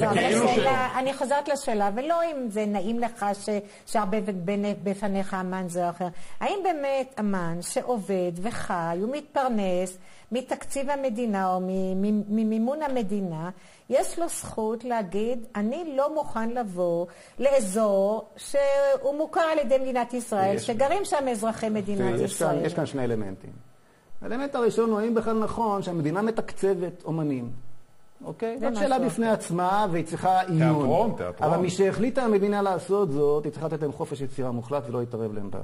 לא, 0.00 0.10
אבל 0.10 0.20
כאילו 0.20 0.48
השאלה, 0.50 0.98
אני 0.98 1.14
חוזרת 1.14 1.48
לשאלה, 1.48 1.90
ולא 1.94 2.16
אם 2.24 2.50
זה 2.50 2.66
נעים 2.66 2.98
לך 2.98 3.26
ש- 3.42 3.48
שהרבה 3.92 4.18
בין- 4.34 4.64
בפניך 4.82 5.34
אמן 5.40 5.68
זה 5.68 5.84
או 5.84 5.90
אחר. 5.90 6.08
האם 6.40 6.58
באמת 6.64 7.14
אמן 7.20 7.58
שעובד 7.62 8.32
וחי 8.42 8.98
ומתפרנס 9.02 9.98
מתקציב 10.32 10.90
המדינה 10.90 11.54
או 11.54 11.60
ממימון 12.28 12.82
המדינה, 12.82 13.50
יש 13.90 14.18
לו 14.18 14.28
זכות 14.28 14.84
להגיד, 14.84 15.46
אני 15.56 15.96
לא 15.96 16.14
מוכן 16.14 16.50
לבוא 16.50 17.06
לאזור 17.38 18.28
שהוא 18.36 19.16
מוכר 19.18 19.40
על 19.40 19.58
ידי 19.58 19.78
מדינת 19.78 20.14
ישראל, 20.14 20.54
יש- 20.56 20.66
שגרים 20.66 21.04
שם 21.04 21.28
אזרחי 21.30 21.68
מדינת 21.68 22.20
ישראל. 22.20 22.64
יש 22.64 22.74
כאן 22.74 22.86
שני 22.86 23.04
אלמנטים. 23.04 23.50
האלמנט 24.22 24.54
הראשון 24.54 24.90
הוא 24.90 25.00
האם 25.00 25.14
בכלל 25.14 25.38
נכון 25.38 25.82
שהמדינה 25.82 26.22
מתקצבת 26.22 27.02
אומנים. 27.04 27.50
אוקיי? 28.24 28.58
זאת 28.60 28.76
שאלה 28.76 28.98
בפני 28.98 29.28
עצמה 29.28 29.86
והיא 29.90 30.04
צריכה 30.04 30.40
עיון. 30.40 30.58
תיאטרון, 30.58 31.14
תיאטרון. 31.16 31.52
אבל 31.52 31.62
משהחליטה 31.62 32.22
המדינה 32.22 32.62
לעשות 32.62 33.10
זאת, 33.12 33.44
היא 33.44 33.52
צריכה 33.52 33.66
לתת 33.66 33.82
להם 33.82 33.92
חופש 33.92 34.20
יצירה 34.20 34.50
מוחלט 34.50 34.82
ולא 34.88 35.00
להתערב 35.00 35.34
להם 35.34 35.50
בה. 35.50 35.58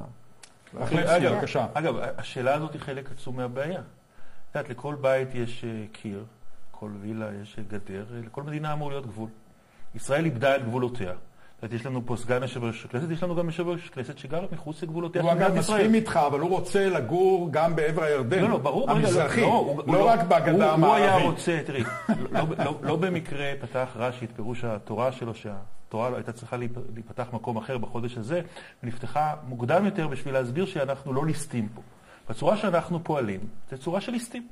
רחלבסקי, 0.75 1.17
אגב, 1.17 1.35
בבקשה. 1.35 1.67
אגב, 1.75 1.95
השאלה 2.19 2.55
הזאת 2.55 2.73
היא 2.73 2.81
חלק 2.81 3.11
עצום 3.11 3.37
מהבעיה. 3.37 3.81
את 3.81 4.55
יודעת, 4.55 4.71
לכל 4.71 4.95
בית 5.01 5.35
יש 5.35 5.65
אה, 5.65 5.85
קיר, 5.93 6.25
לכל 6.71 6.91
וילה 7.01 7.27
יש 7.43 7.57
גדר, 7.69 8.05
אה, 8.15 8.21
לכל 8.27 8.43
מדינה 8.43 8.73
אמור 8.73 8.91
להיות 8.91 9.07
גבול. 9.07 9.29
ישראל 9.95 10.25
איבדה 10.25 10.57
את 10.57 10.63
גבולותיה. 10.63 11.13
את 11.59 11.63
יודעת, 11.63 11.81
יש 11.81 11.87
לנו 11.87 12.03
פה 12.07 12.17
סגן 12.17 12.43
יושב 12.43 12.65
ראש 12.65 12.85
הכנסת, 12.85 13.11
יש 13.11 13.23
לנו 13.23 13.35
גם 13.37 13.47
יושב 13.47 13.69
ראש 13.69 13.89
כנסת 13.89 14.19
שגר 14.19 14.47
מחוץ 14.53 14.83
לגבולותיה 14.83 15.23
הוא 15.23 15.31
של 15.31 15.37
אגב 15.37 15.47
מדינת 15.49 15.65
ישראל. 15.65 15.79
מסכים 15.79 15.95
איתך, 15.95 16.17
אבל 16.27 16.41
הוא 16.41 16.51
רוצה 16.51 16.89
לגור 16.89 17.49
גם 17.51 17.77
בעבר 17.77 18.03
הירדן. 18.03 18.43
לא, 18.43 18.49
לא, 18.49 18.59
ברור, 18.59 18.91
רגע, 18.91 18.99
המזרחי, 18.99 19.41
לא, 19.41 19.47
הוא- 19.47 19.83
הוא 19.87 19.95
לא 19.95 20.07
רק 20.09 20.21
בגדה 20.23 20.51
הוא- 20.73 20.87
הוא 20.87 20.95
היה 20.95 21.05
המערבית. 21.15 21.27
רוצה, 21.27 21.61
תראי, 21.67 21.85
לא, 22.33 22.41
לא, 22.65 22.75
לא 22.83 22.97
במקרה 22.97 23.53
פתח 23.61 23.89
רש"י 23.97 24.25
את 24.25 24.31
פירוש 24.37 24.65
התורה 24.65 25.13
שלו, 25.13 25.35
שהתורה 25.35 26.11
לא 26.11 26.17
הייתה 26.17 26.33
צריכה 26.33 26.57
להיפ- 26.57 26.93
להיפתח 26.95 27.27
מקום 27.33 27.57
אחר 27.57 27.79
בחודש 27.79 28.17
הזה, 28.19 28.41
ונפתחה 28.83 29.35
מוקדם 29.49 29.85
יותר 29.85 30.09
בשביל 30.09 30.35
להסביר 30.35 30.67
שאנחנו 30.67 31.13
לא 31.13 31.27
ליסטים 31.27 31.69
פה. 31.75 31.81
בצורה 32.31 32.57
שאנחנו 32.57 33.05
פועלים, 33.05 33.41
זו 33.71 33.79
צורה 33.79 34.01
של 34.01 34.13
ליסטים. 34.13 34.47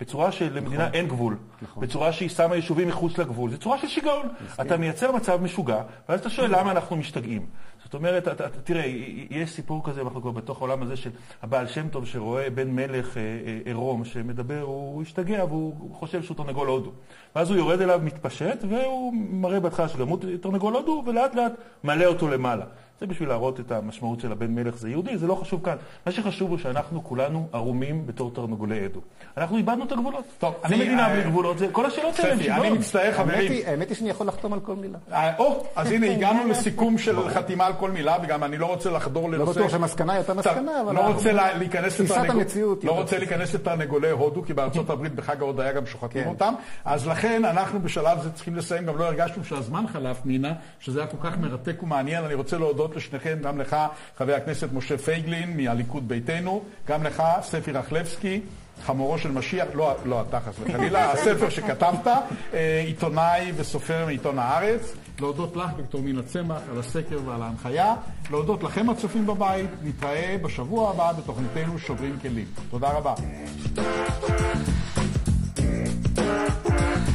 בצורה 0.00 0.32
שלמדינה 0.32 0.84
נכון. 0.84 0.94
אין 0.94 1.08
גבול, 1.08 1.36
בצורה 1.76 2.12
שהיא 2.12 2.28
שמה 2.28 2.56
יישובים 2.56 2.88
מחוץ 2.88 3.18
לגבול, 3.18 3.50
זו 3.50 3.58
צורה 3.58 3.78
של 3.78 3.88
שיגעון. 3.88 4.28
אתה 4.60 4.76
מייצר 4.76 5.12
מצב 5.12 5.42
משוגע, 5.42 5.82
ואז 6.08 6.20
אתה 6.20 6.30
שואל 6.30 6.58
למה 6.58 6.70
אנחנו 6.70 6.96
משתגעים. 6.96 7.46
זאת 7.88 7.94
אומרת, 7.94 8.28
תראה, 8.64 8.84
יש 9.30 9.50
סיפור 9.50 9.84
כזה, 9.84 10.00
אנחנו 10.00 10.22
כבר 10.22 10.30
בתוך 10.30 10.58
העולם 10.58 10.82
הזה 10.82 10.96
של 10.96 11.10
הבעל 11.42 11.66
שם 11.66 11.88
טוב 11.88 12.06
שרואה 12.06 12.50
בן 12.50 12.70
מלך 12.70 13.16
אה, 13.16 13.22
אה, 13.22 13.58
עירום 13.64 14.04
שמדבר, 14.04 14.60
הוא, 14.60 15.02
השתגע 15.02 15.44
והוא 15.44 15.94
חושב 15.94 16.22
שהוא 16.22 16.36
תרנגול 16.36 16.68
הודו. 16.68 16.90
ואז 17.36 17.50
הוא 17.50 17.56
יורד 17.58 17.80
אליו, 17.80 18.00
מתפשט, 18.02 18.58
והוא 18.68 19.14
מראה 19.30 19.60
בהתחלה 19.60 19.88
שגם 19.88 20.08
הוא 20.08 20.18
תרנגול 20.40 20.74
הודו, 20.74 21.02
ולאט 21.06 21.34
לאט 21.34 21.52
מעלה 21.82 22.06
אותו 22.06 22.28
למעלה. 22.28 22.64
זה 23.00 23.06
בשביל 23.06 23.28
להראות 23.28 23.60
את 23.60 23.72
המשמעות 23.72 24.20
של 24.20 24.32
הבן 24.32 24.54
מלך 24.54 24.76
זה 24.78 24.90
יהודי, 24.90 25.18
זה 25.18 25.26
לא 25.26 25.34
חשוב 25.34 25.64
כאן. 25.64 25.76
מה 26.06 26.12
שחשוב 26.12 26.50
הוא 26.50 26.58
שאנחנו 26.58 27.04
כולנו 27.04 27.48
ערומים 27.52 28.06
בתור 28.06 28.30
תרנגולי 28.34 28.84
עדו. 28.84 29.00
אנחנו 29.36 29.56
איבדנו 29.56 29.84
את 29.84 29.92
הגבולות. 29.92 30.24
טוב, 30.38 30.54
זה 30.68 30.74
אני- 30.74 30.84
מדינה 30.84 31.08
אה, 31.08 31.14
בלי 31.14 31.24
גבולות, 31.24 31.58
זה 31.58 31.68
כל 31.72 31.86
השאלות 31.86 32.18
האלה 32.18 32.32
הם 32.32 32.38
ספי, 32.38 32.50
אני. 32.52 32.70
מצטער, 32.70 33.12
חברים. 33.12 33.52
האמת 33.66 33.88
היא 33.88 33.96
שאני 33.96 34.10
יכול 34.10 34.26
לחתום 34.26 34.52
על 34.52 34.60
כל 34.60 34.74
מילה. 34.76 34.98
או, 35.38 35.64
אז 35.76 35.90
הנה, 35.90 36.10
הגענו 36.14 36.48
לסיכום 36.48 36.98
של 36.98 37.28
חתימה 37.28 37.66
על 37.66 37.72
כל 37.78 37.90
מילה, 37.90 38.16
וגם 38.22 38.44
אני 38.44 38.58
לא 38.58 38.66
רוצה 38.66 38.90
לחדור 38.90 39.30
לנושא... 39.30 39.50
לא 39.50 39.56
בטוח 39.56 39.70
שהמסקנה 39.70 40.12
היא 40.12 40.20
אותה 40.20 40.34
מסקנה, 40.34 40.80
אבל... 40.80 40.94
לא 40.94 41.00
רוצה 41.00 41.32
להיכנס 41.32 41.94
תפיסת 41.94 42.16
המציאות 42.28 42.84
לא 42.84 42.92
רוצה 42.92 43.18
להיכנס 43.18 43.54
לתרנגולי 43.54 44.10
הודו, 44.10 44.42
כי 44.42 44.54
בארצות 44.54 44.90
הברית 44.90 45.14
בחג 45.14 45.42
ההודיה 45.42 45.72
גם 45.72 45.86
שוחטים 45.86 46.24
כן. 46.24 46.28
אותם. 46.28 46.54
אז 46.84 47.06
לכן 47.06 47.44
אנחנו 47.44 47.80
בשלב 47.80 48.22
זה 48.22 48.30
צריכים 48.30 48.56
לסיים, 48.56 48.86
גם 48.86 48.98
לא 48.98 49.04
הרגשנו 49.04 49.44
שהזמן 49.44 49.84
חלף, 49.92 50.20
נינה, 50.24 50.52
שזה 50.80 51.00
היה 51.00 51.08
כל 51.08 51.28
כך 51.28 51.38
מרתק 51.38 51.82
ומעניין. 51.82 52.24
אני 52.24 52.34
רוצה 52.34 52.58
להודות 52.58 52.96
לשניכם, 52.96 53.38
גם 53.42 53.60
לך, 53.60 53.76
חבר 54.18 54.34
הכנסת 54.34 54.68
משה 54.72 54.98
פייגלין 54.98 55.56
מהליכוד 55.56 56.08
ביתנו, 56.08 56.62
גם 56.88 57.02
לך, 57.02 57.22
ספי 57.42 57.72
רחלבסקי. 57.72 58.40
חמורו 58.86 59.18
של 59.18 59.30
משיח, 59.30 59.66
לא, 59.74 59.94
לא 60.04 60.24
אתה 60.28 60.40
חס 60.40 60.54
וחלילה, 60.60 61.10
הספר 61.12 61.48
שכתבת, 61.48 62.06
אה, 62.54 62.82
עיתונאי 62.86 63.52
וסופר 63.56 64.06
מעיתון 64.06 64.38
הארץ. 64.38 64.94
להודות 65.20 65.56
לך, 65.56 65.70
דוקטור 65.76 66.02
מינה 66.02 66.22
צמח, 66.22 66.62
על 66.70 66.78
הסקר 66.78 67.20
ועל 67.24 67.42
ההנחיה. 67.42 67.94
להודות 68.30 68.62
לכם 68.62 68.90
הצופים 68.90 69.26
בבית, 69.26 69.70
נתראה 69.82 70.36
בשבוע 70.42 70.90
הבא 70.90 71.12
בתוכניתנו 71.12 71.78
שוברים 71.78 72.18
כלים. 72.22 72.46
תודה 72.70 72.90
רבה. 72.92 73.14
thank 76.14 77.08
you 77.08 77.14